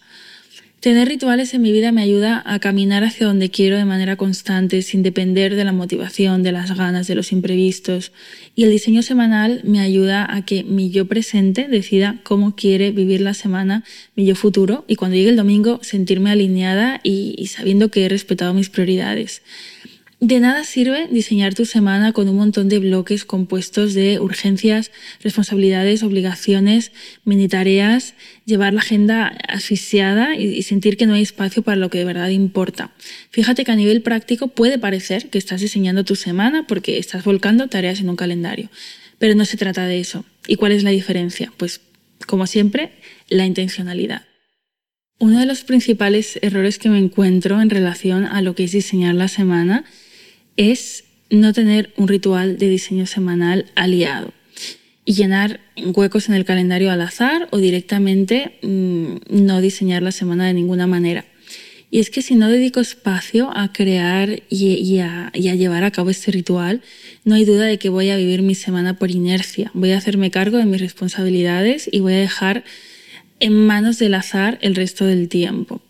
Tener 0.79 1.07
rituales 1.07 1.55
en 1.55 1.63
mi 1.63 1.71
vida 1.71 1.91
me 1.91 2.03
ayuda 2.03 2.43
a 2.45 2.59
caminar 2.59 3.03
hacia 3.03 3.25
donde 3.25 3.49
quiero 3.49 3.77
de 3.77 3.85
manera 3.85 4.15
constante, 4.15 4.83
sin 4.83 5.01
depender 5.01 5.55
de 5.55 5.65
la 5.65 5.71
motivación, 5.71 6.43
de 6.43 6.51
las 6.51 6.77
ganas, 6.77 7.07
de 7.07 7.15
los 7.15 7.31
imprevistos. 7.31 8.11
Y 8.55 8.63
el 8.63 8.69
diseño 8.69 9.01
semanal 9.01 9.61
me 9.63 9.79
ayuda 9.79 10.31
a 10.31 10.45
que 10.45 10.63
mi 10.63 10.91
yo 10.91 11.07
presente 11.07 11.67
decida 11.67 12.19
cómo 12.21 12.55
quiere 12.55 12.91
vivir 12.91 13.21
la 13.21 13.33
semana, 13.33 13.83
mi 14.15 14.27
yo 14.27 14.35
futuro, 14.35 14.85
y 14.87 14.97
cuando 14.97 15.17
llegue 15.17 15.31
el 15.31 15.35
domingo 15.35 15.79
sentirme 15.81 16.29
alineada 16.29 17.01
y, 17.01 17.33
y 17.39 17.47
sabiendo 17.47 17.89
que 17.89 18.05
he 18.05 18.09
respetado 18.09 18.53
mis 18.53 18.69
prioridades. 18.69 19.41
De 20.19 20.39
nada 20.39 20.63
sirve 20.63 21.07
diseñar 21.11 21.53
tu 21.53 21.65
semana 21.65 22.11
con 22.11 22.27
un 22.27 22.37
montón 22.37 22.69
de 22.69 22.79
bloques 22.79 23.23
compuestos 23.23 23.93
de 23.93 24.19
urgencias, 24.19 24.91
responsabilidades, 25.21 26.01
obligaciones, 26.01 26.91
mini 27.23 27.47
tareas, 27.47 28.15
llevar 28.43 28.73
la 28.73 28.79
agenda 28.79 29.27
asfixiada 29.47 30.35
y 30.35 30.63
sentir 30.63 30.97
que 30.97 31.05
no 31.05 31.13
hay 31.13 31.21
espacio 31.21 31.61
para 31.61 31.77
lo 31.77 31.91
que 31.91 31.99
de 31.99 32.05
verdad 32.05 32.29
importa. 32.29 32.95
Fíjate 33.29 33.63
que 33.63 33.71
a 33.71 33.75
nivel 33.75 34.01
práctico 34.01 34.47
puede 34.47 34.79
parecer 34.79 35.29
que 35.29 35.37
estás 35.37 35.61
diseñando 35.61 36.03
tu 36.03 36.15
semana 36.15 36.65
porque 36.65 36.97
estás 36.97 37.23
volcando 37.23 37.67
tareas 37.67 37.99
en 37.99 38.09
un 38.09 38.15
calendario, 38.15 38.71
pero 39.19 39.35
no 39.35 39.45
se 39.45 39.57
trata 39.57 39.85
de 39.85 39.99
eso. 39.99 40.25
¿Y 40.47 40.55
cuál 40.55 40.71
es 40.71 40.81
la 40.81 40.89
diferencia? 40.89 41.53
Pues, 41.57 41.79
como 42.25 42.47
siempre, 42.47 42.93
la 43.29 43.45
intencionalidad. 43.45 44.23
Uno 45.19 45.39
de 45.39 45.45
los 45.45 45.63
principales 45.63 46.39
errores 46.41 46.79
que 46.79 46.89
me 46.89 46.97
encuentro 46.97 47.61
en 47.61 47.69
relación 47.69 48.25
a 48.25 48.41
lo 48.41 48.55
que 48.55 48.63
es 48.63 48.71
diseñar 48.71 49.13
la 49.13 49.27
semana 49.27 49.85
es 50.57 51.05
no 51.29 51.53
tener 51.53 51.93
un 51.97 52.07
ritual 52.07 52.57
de 52.57 52.69
diseño 52.69 53.05
semanal 53.05 53.65
aliado 53.75 54.33
y 55.05 55.13
llenar 55.13 55.61
huecos 55.77 56.27
en 56.27 56.35
el 56.35 56.43
calendario 56.43 56.91
al 56.91 57.01
azar 57.01 57.47
o 57.51 57.57
directamente 57.57 58.57
mm, 58.61 59.15
no 59.29 59.61
diseñar 59.61 60.03
la 60.03 60.11
semana 60.11 60.47
de 60.47 60.53
ninguna 60.53 60.85
manera. 60.85 61.23
Y 61.89 61.99
es 61.99 62.09
que 62.09 62.21
si 62.21 62.35
no 62.35 62.49
dedico 62.49 62.81
espacio 62.81 63.49
a 63.55 63.71
crear 63.71 64.43
y, 64.49 64.99
a, 64.99 65.31
y, 65.33 65.47
a, 65.47 65.55
llevar 65.55 65.85
a 65.85 65.91
cabo 65.91 66.09
este 66.09 66.31
ritual, 66.31 66.81
no 67.23 67.35
hay 67.35 67.45
duda 67.45 67.65
de 67.65 67.79
que 67.79 67.87
voy 67.87 68.09
a 68.09 68.17
vivir 68.17 68.41
mi 68.41 68.55
semana 68.55 68.99
por 68.99 69.09
inercia. 69.09 69.71
Voy 69.73 69.91
a 69.91 69.97
hacerme 69.97 70.29
cargo 70.29 70.57
de 70.57 70.65
mis 70.65 70.81
responsabilidades 70.81 71.87
y 71.89 72.01
voy 72.01 72.15
a 72.15 72.19
dejar 72.19 72.65
en 73.39 73.65
manos 73.65 73.99
del 73.99 74.15
azar 74.15 74.59
el 74.61 74.75
resto 74.75 75.05
del 75.05 75.29
tiempo. 75.29 75.81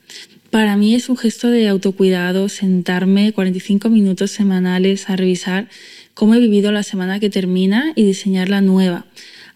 Para 0.51 0.77
mí 0.77 0.95
es 0.95 1.09
un 1.09 1.17
gesto 1.17 1.49
de 1.49 1.67
autocuidado 1.67 2.47
sentarme 2.47 3.33
45 3.33 3.89
minutos 3.89 4.31
semanales 4.31 5.09
a 5.09 5.17
revisar 5.17 5.67
cómo 6.13 6.35
he 6.35 6.39
vivido 6.39 6.71
la 6.71 6.83
semana 6.83 7.19
que 7.19 7.29
termina 7.29 7.91
y 7.95 8.03
diseñar 8.03 8.47
la 8.47 8.61
nueva. 8.61 9.05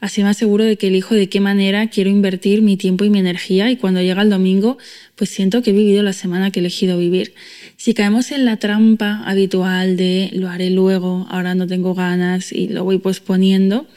Así 0.01 0.21
me 0.21 0.29
aseguro 0.29 0.65
de 0.65 0.77
que 0.77 0.87
elijo 0.87 1.15
de 1.15 1.29
qué 1.29 1.39
manera 1.39 1.87
quiero 1.87 2.09
invertir 2.09 2.61
mi 2.61 2.75
tiempo 2.75 3.05
y 3.05 3.09
mi 3.09 3.19
energía 3.19 3.71
y 3.71 3.77
cuando 3.77 4.01
llega 4.01 4.21
el 4.21 4.29
domingo 4.29 4.77
pues 5.15 5.29
siento 5.29 5.61
que 5.61 5.69
he 5.69 5.73
vivido 5.73 6.03
la 6.03 6.11
semana 6.11 6.51
que 6.51 6.59
he 6.59 6.61
elegido 6.61 6.97
vivir. 6.97 7.35
Si 7.77 7.93
caemos 7.93 8.31
en 8.31 8.43
la 8.43 8.57
trampa 8.57 9.23
habitual 9.25 9.95
de 9.95 10.29
lo 10.33 10.49
haré 10.49 10.71
luego, 10.71 11.25
ahora 11.29 11.55
no 11.55 11.67
tengo 11.67 11.93
ganas 11.93 12.51
y 12.51 12.67
lo 12.67 12.83
voy 12.83 12.97
posponiendo, 12.97 13.87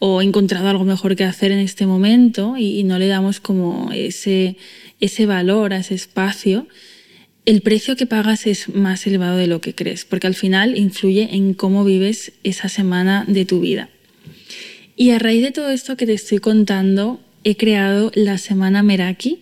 o 0.00 0.20
he 0.20 0.24
encontrado 0.24 0.68
algo 0.68 0.84
mejor 0.84 1.14
que 1.14 1.24
hacer 1.24 1.52
en 1.52 1.60
este 1.60 1.86
momento 1.86 2.56
y, 2.56 2.82
no 2.84 2.98
le 2.98 3.06
damos 3.06 3.38
como 3.38 3.92
ese, 3.92 4.56
ese 4.98 5.26
valor 5.26 5.72
a 5.72 5.78
ese 5.78 5.94
espacio, 5.94 6.66
el 7.44 7.60
precio 7.60 7.96
que 7.96 8.06
pagas 8.06 8.46
es 8.46 8.74
más 8.74 9.06
elevado 9.06 9.36
de 9.36 9.46
lo 9.46 9.60
que 9.60 9.74
crees, 9.74 10.04
porque 10.06 10.26
al 10.26 10.34
final 10.34 10.76
influye 10.76 11.28
en 11.36 11.54
cómo 11.54 11.84
vives 11.84 12.32
esa 12.44 12.68
semana 12.68 13.24
de 13.28 13.44
tu 13.44 13.60
vida. 13.60 13.90
Y 14.96 15.10
a 15.10 15.18
raíz 15.18 15.42
de 15.42 15.52
todo 15.52 15.70
esto 15.70 15.96
que 15.96 16.06
te 16.06 16.14
estoy 16.14 16.38
contando, 16.38 17.20
he 17.44 17.56
creado 17.56 18.10
la 18.14 18.38
semana 18.38 18.82
Meraki 18.82 19.40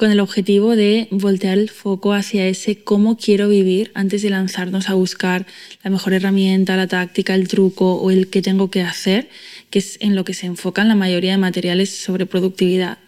con 0.00 0.10
el 0.10 0.20
objetivo 0.20 0.76
de 0.76 1.08
voltear 1.10 1.58
el 1.58 1.68
foco 1.68 2.14
hacia 2.14 2.46
ese 2.46 2.82
cómo 2.82 3.18
quiero 3.18 3.50
vivir 3.50 3.90
antes 3.92 4.22
de 4.22 4.30
lanzarnos 4.30 4.88
a 4.88 4.94
buscar 4.94 5.46
la 5.84 5.90
mejor 5.90 6.14
herramienta, 6.14 6.76
la 6.76 6.86
táctica, 6.86 7.34
el 7.34 7.48
truco 7.48 7.96
o 7.96 8.10
el 8.10 8.28
que 8.28 8.40
tengo 8.40 8.70
que 8.70 8.80
hacer, 8.80 9.28
que 9.70 9.78
es 9.78 9.96
en 10.00 10.16
lo 10.16 10.24
que 10.24 10.34
se 10.34 10.46
enfocan 10.46 10.88
la 10.88 10.94
mayoría 10.94 11.32
de 11.32 11.38
materiales 11.38 11.90
sobre 11.90 12.26
productividad 12.26 12.98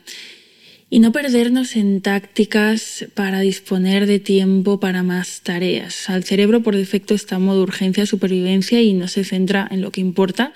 y 0.93 0.99
no 0.99 1.11
perdernos 1.11 1.75
en 1.77 2.03
tácticas 2.03 3.07
para 3.15 3.41
disponer 3.41 4.05
de 4.05 4.19
tiempo 4.19 4.79
para 4.79 5.03
más 5.03 5.41
tareas. 5.41 6.11
El 6.11 6.23
cerebro 6.23 6.63
por 6.63 6.77
defecto 6.77 7.15
está 7.15 7.37
en 7.37 7.47
modo 7.47 7.63
urgencia, 7.63 8.05
supervivencia 8.05 8.83
y 8.83 8.93
no 8.93 9.09
se 9.09 9.25
centra 9.25 9.67
en 9.71 9.81
lo 9.81 9.91
que 9.91 10.03
importa, 10.03 10.53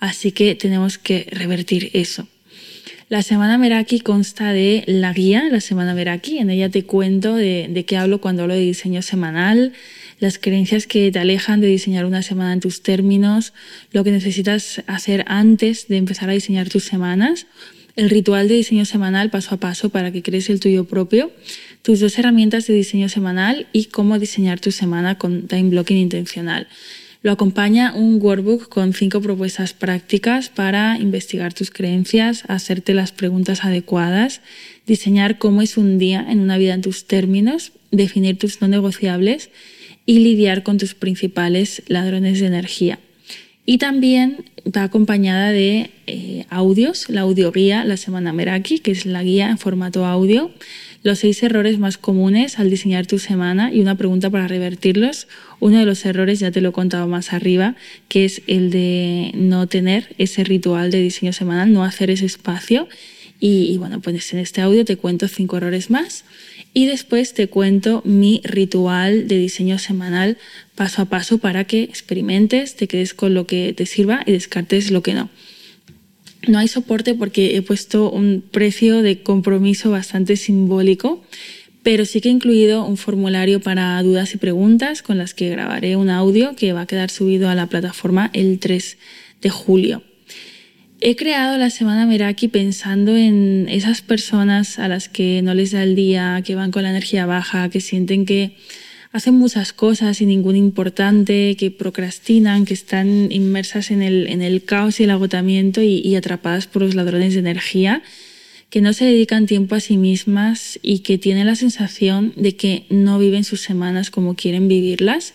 así 0.00 0.32
que 0.32 0.54
tenemos 0.54 0.96
que 0.96 1.26
revertir 1.30 1.90
eso. 1.92 2.26
La 3.10 3.20
semana 3.20 3.58
Meraki 3.58 4.00
consta 4.00 4.54
de 4.54 4.84
la 4.86 5.12
guía, 5.12 5.50
la 5.50 5.60
semana 5.60 5.92
Meraki, 5.92 6.38
en 6.38 6.48
ella 6.48 6.70
te 6.70 6.84
cuento 6.84 7.34
de, 7.34 7.66
de 7.68 7.84
qué 7.84 7.98
hablo 7.98 8.22
cuando 8.22 8.44
hablo 8.44 8.54
de 8.54 8.60
diseño 8.60 9.02
semanal, 9.02 9.74
las 10.24 10.38
creencias 10.38 10.86
que 10.86 11.12
te 11.12 11.18
alejan 11.18 11.60
de 11.60 11.66
diseñar 11.66 12.06
una 12.06 12.22
semana 12.22 12.54
en 12.54 12.60
tus 12.60 12.82
términos, 12.82 13.52
lo 13.92 14.04
que 14.04 14.10
necesitas 14.10 14.82
hacer 14.86 15.22
antes 15.28 15.86
de 15.88 15.98
empezar 15.98 16.30
a 16.30 16.32
diseñar 16.32 16.70
tus 16.70 16.84
semanas 16.84 17.46
el 17.94 18.08
ritual 18.08 18.48
de 18.48 18.54
diseño 18.54 18.86
semanal 18.86 19.30
paso 19.30 19.54
a 19.54 19.58
paso 19.58 19.90
para 19.90 20.10
que 20.10 20.22
crees 20.22 20.48
el 20.48 20.60
tuyo 20.60 20.84
propio, 20.86 21.30
tus 21.82 22.00
dos 22.00 22.18
herramientas 22.18 22.66
de 22.66 22.74
diseño 22.74 23.08
semanal 23.08 23.66
y 23.72 23.84
cómo 23.84 24.18
diseñar 24.18 24.60
tu 24.60 24.72
semana 24.72 25.16
con 25.18 25.46
time 25.46 25.68
blocking 25.68 25.98
intencional. 25.98 26.66
Lo 27.22 27.30
acompaña 27.30 27.94
un 27.94 28.18
workbook 28.20 28.68
con 28.68 28.94
cinco 28.94 29.20
propuestas 29.20 29.74
prácticas 29.74 30.48
para 30.48 30.98
investigar 30.98 31.52
tus 31.52 31.70
creencias, 31.70 32.44
hacerte 32.48 32.94
las 32.94 33.12
preguntas 33.12 33.62
adecuadas, 33.64 34.40
diseñar 34.86 35.38
cómo 35.38 35.60
es 35.60 35.76
un 35.76 35.98
día 35.98 36.24
en 36.28 36.40
una 36.40 36.56
vida 36.56 36.72
en 36.72 36.82
tus 36.82 37.06
términos, 37.06 37.72
definir 37.90 38.38
tus 38.38 38.60
no 38.62 38.68
negociables 38.68 39.50
y 40.06 40.20
lidiar 40.20 40.62
con 40.62 40.78
tus 40.78 40.94
principales 40.94 41.82
ladrones 41.86 42.40
de 42.40 42.46
energía. 42.46 42.98
Y 43.66 43.78
también 43.78 44.44
va 44.64 44.82
acompañada 44.82 45.50
de 45.50 45.90
eh, 46.06 46.44
audios, 46.50 47.08
la 47.08 47.22
audioguía 47.22 47.84
La 47.84 47.96
Semana 47.96 48.32
Meraki, 48.32 48.78
que 48.78 48.90
es 48.90 49.06
la 49.06 49.22
guía 49.22 49.48
en 49.48 49.58
formato 49.58 50.04
audio, 50.04 50.50
los 51.02 51.18
seis 51.18 51.42
errores 51.42 51.78
más 51.78 51.98
comunes 51.98 52.58
al 52.58 52.70
diseñar 52.70 53.06
tu 53.06 53.18
semana 53.18 53.72
y 53.72 53.80
una 53.80 53.94
pregunta 53.94 54.30
para 54.30 54.48
revertirlos. 54.48 55.28
Uno 55.60 55.78
de 55.78 55.84
los 55.84 56.04
errores 56.04 56.40
ya 56.40 56.50
te 56.50 56.62
lo 56.62 56.70
he 56.70 56.72
contado 56.72 57.06
más 57.06 57.32
arriba, 57.32 57.74
que 58.08 58.24
es 58.24 58.42
el 58.46 58.70
de 58.70 59.30
no 59.34 59.66
tener 59.66 60.14
ese 60.18 60.44
ritual 60.44 60.90
de 60.90 61.00
diseño 61.00 61.32
semanal, 61.32 61.72
no 61.72 61.84
hacer 61.84 62.10
ese 62.10 62.26
espacio. 62.26 62.88
Y, 63.40 63.76
bueno, 63.78 64.00
pues 64.00 64.32
en 64.32 64.38
este 64.38 64.60
audio 64.60 64.84
te 64.84 64.96
cuento 64.96 65.28
cinco 65.28 65.56
errores 65.58 65.90
más 65.90 66.24
y 66.72 66.86
después 66.86 67.34
te 67.34 67.48
cuento 67.48 68.02
mi 68.04 68.40
ritual 68.44 69.28
de 69.28 69.38
diseño 69.38 69.78
semanal 69.78 70.38
paso 70.74 71.02
a 71.02 71.04
paso 71.06 71.38
para 71.38 71.64
que 71.64 71.82
experimentes, 71.82 72.74
te 72.74 72.88
quedes 72.88 73.12
con 73.14 73.34
lo 73.34 73.46
que 73.46 73.72
te 73.72 73.86
sirva 73.86 74.22
y 74.26 74.32
descartes 74.32 74.90
lo 74.90 75.02
que 75.02 75.14
no. 75.14 75.30
No 76.48 76.58
hay 76.58 76.68
soporte 76.68 77.14
porque 77.14 77.56
he 77.56 77.62
puesto 77.62 78.10
un 78.10 78.42
precio 78.50 79.02
de 79.02 79.22
compromiso 79.22 79.90
bastante 79.90 80.36
simbólico, 80.36 81.22
pero 81.82 82.04
sí 82.06 82.20
que 82.20 82.28
he 82.28 82.32
incluido 82.32 82.84
un 82.84 82.96
formulario 82.96 83.60
para 83.60 84.02
dudas 84.02 84.34
y 84.34 84.38
preguntas 84.38 85.02
con 85.02 85.18
las 85.18 85.34
que 85.34 85.50
grabaré 85.50 85.96
un 85.96 86.10
audio 86.10 86.56
que 86.56 86.72
va 86.72 86.82
a 86.82 86.86
quedar 86.86 87.10
subido 87.10 87.48
a 87.48 87.54
la 87.54 87.66
plataforma 87.66 88.30
el 88.32 88.58
3 88.58 88.98
de 89.42 89.50
julio. 89.50 90.02
He 91.06 91.16
creado 91.16 91.58
la 91.58 91.68
Semana 91.68 92.06
Meraki 92.06 92.48
pensando 92.48 93.14
en 93.14 93.66
esas 93.68 94.00
personas 94.00 94.78
a 94.78 94.88
las 94.88 95.10
que 95.10 95.42
no 95.42 95.52
les 95.52 95.72
da 95.72 95.82
el 95.82 95.94
día, 95.94 96.40
que 96.42 96.54
van 96.54 96.70
con 96.70 96.82
la 96.82 96.88
energía 96.88 97.26
baja, 97.26 97.68
que 97.68 97.82
sienten 97.82 98.24
que 98.24 98.56
hacen 99.12 99.34
muchas 99.34 99.74
cosas 99.74 100.22
y 100.22 100.24
ninguna 100.24 100.56
importante, 100.56 101.56
que 101.58 101.70
procrastinan, 101.70 102.64
que 102.64 102.72
están 102.72 103.30
inmersas 103.30 103.90
en 103.90 104.00
el, 104.00 104.28
en 104.28 104.40
el 104.40 104.64
caos 104.64 104.98
y 104.98 105.04
el 105.04 105.10
agotamiento 105.10 105.82
y, 105.82 106.16
atrapadas 106.16 106.68
por 106.68 106.80
los 106.80 106.94
ladrones 106.94 107.34
de 107.34 107.40
energía, 107.40 108.02
que 108.70 108.80
no 108.80 108.94
se 108.94 109.04
dedican 109.04 109.44
tiempo 109.44 109.74
a 109.74 109.80
sí 109.80 109.98
mismas 109.98 110.78
y 110.80 111.00
que 111.00 111.18
tienen 111.18 111.44
la 111.46 111.54
sensación 111.54 112.32
de 112.34 112.56
que 112.56 112.86
no 112.88 113.18
viven 113.18 113.44
sus 113.44 113.60
semanas 113.60 114.10
como 114.10 114.36
quieren 114.36 114.68
vivirlas 114.68 115.34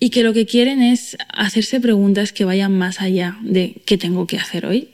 y 0.00 0.10
que 0.10 0.22
lo 0.22 0.32
que 0.32 0.46
quieren 0.46 0.82
es 0.82 1.16
hacerse 1.28 1.80
preguntas 1.80 2.32
que 2.32 2.44
vayan 2.44 2.76
más 2.76 3.00
allá 3.00 3.36
de 3.42 3.76
qué 3.84 3.98
tengo 3.98 4.26
que 4.26 4.38
hacer 4.38 4.66
hoy, 4.66 4.88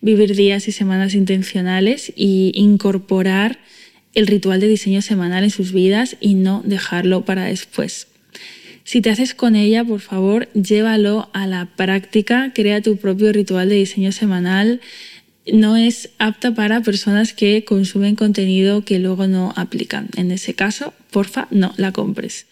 vivir 0.00 0.34
días 0.34 0.68
y 0.68 0.72
semanas 0.72 1.14
intencionales 1.14 2.12
y 2.14 2.52
incorporar 2.54 3.58
el 4.14 4.26
ritual 4.26 4.60
de 4.60 4.68
diseño 4.68 5.00
semanal 5.00 5.44
en 5.44 5.50
sus 5.50 5.72
vidas 5.72 6.16
y 6.20 6.34
no 6.34 6.62
dejarlo 6.64 7.24
para 7.24 7.44
después. 7.44 8.08
Si 8.84 9.00
te 9.00 9.10
haces 9.10 9.34
con 9.34 9.54
ella, 9.54 9.84
por 9.84 10.00
favor, 10.00 10.48
llévalo 10.52 11.30
a 11.32 11.46
la 11.46 11.66
práctica, 11.76 12.52
crea 12.54 12.82
tu 12.82 12.96
propio 12.96 13.32
ritual 13.32 13.68
de 13.68 13.76
diseño 13.76 14.12
semanal. 14.12 14.80
No 15.50 15.76
es 15.76 16.10
apta 16.18 16.54
para 16.54 16.82
personas 16.82 17.32
que 17.32 17.64
consumen 17.64 18.16
contenido 18.16 18.84
que 18.84 18.98
luego 18.98 19.28
no 19.28 19.52
aplican. 19.56 20.08
En 20.16 20.30
ese 20.30 20.54
caso, 20.54 20.92
porfa, 21.10 21.46
no 21.50 21.72
la 21.76 21.92
compres. 21.92 22.46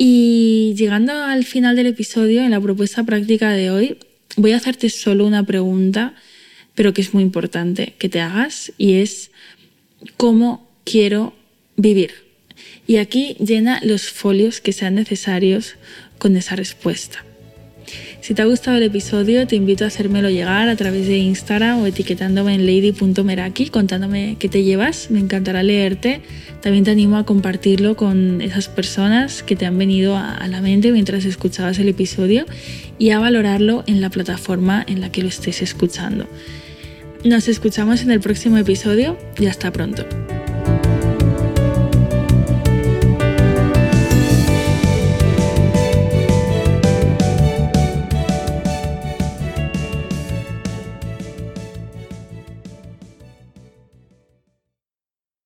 Y 0.00 0.74
llegando 0.76 1.12
al 1.12 1.44
final 1.44 1.74
del 1.74 1.88
episodio, 1.88 2.44
en 2.44 2.52
la 2.52 2.60
propuesta 2.60 3.02
práctica 3.02 3.50
de 3.50 3.72
hoy, 3.72 3.98
voy 4.36 4.52
a 4.52 4.56
hacerte 4.56 4.90
solo 4.90 5.26
una 5.26 5.42
pregunta, 5.44 6.14
pero 6.76 6.94
que 6.94 7.00
es 7.00 7.12
muy 7.12 7.24
importante 7.24 7.94
que 7.98 8.08
te 8.08 8.20
hagas, 8.20 8.72
y 8.78 9.00
es 9.00 9.32
cómo 10.16 10.70
quiero 10.84 11.34
vivir. 11.76 12.12
Y 12.86 12.98
aquí 12.98 13.36
llena 13.40 13.80
los 13.82 14.08
folios 14.08 14.60
que 14.60 14.72
sean 14.72 14.94
necesarios 14.94 15.74
con 16.18 16.36
esa 16.36 16.54
respuesta. 16.54 17.24
Si 18.20 18.34
te 18.34 18.42
ha 18.42 18.44
gustado 18.44 18.76
el 18.76 18.82
episodio, 18.82 19.46
te 19.46 19.56
invito 19.56 19.84
a 19.84 19.86
hacérmelo 19.86 20.28
llegar 20.28 20.68
a 20.68 20.76
través 20.76 21.06
de 21.06 21.18
Instagram 21.18 21.82
o 21.82 21.86
etiquetándome 21.86 22.54
en 22.54 22.66
lady.meraki, 22.66 23.68
contándome 23.70 24.36
qué 24.38 24.48
te 24.48 24.64
llevas. 24.64 25.10
Me 25.10 25.20
encantará 25.20 25.62
leerte. 25.62 26.20
También 26.60 26.84
te 26.84 26.90
animo 26.90 27.16
a 27.16 27.24
compartirlo 27.24 27.96
con 27.96 28.40
esas 28.42 28.68
personas 28.68 29.42
que 29.42 29.56
te 29.56 29.66
han 29.66 29.78
venido 29.78 30.16
a 30.16 30.46
la 30.48 30.60
mente 30.60 30.92
mientras 30.92 31.24
escuchabas 31.24 31.78
el 31.78 31.88
episodio 31.88 32.44
y 32.98 33.10
a 33.10 33.18
valorarlo 33.18 33.84
en 33.86 34.00
la 34.00 34.10
plataforma 34.10 34.84
en 34.86 35.00
la 35.00 35.10
que 35.12 35.22
lo 35.22 35.28
estés 35.28 35.62
escuchando. 35.62 36.26
Nos 37.24 37.48
escuchamos 37.48 38.02
en 38.02 38.10
el 38.10 38.20
próximo 38.20 38.58
episodio 38.58 39.18
y 39.38 39.46
hasta 39.46 39.72
pronto. 39.72 40.06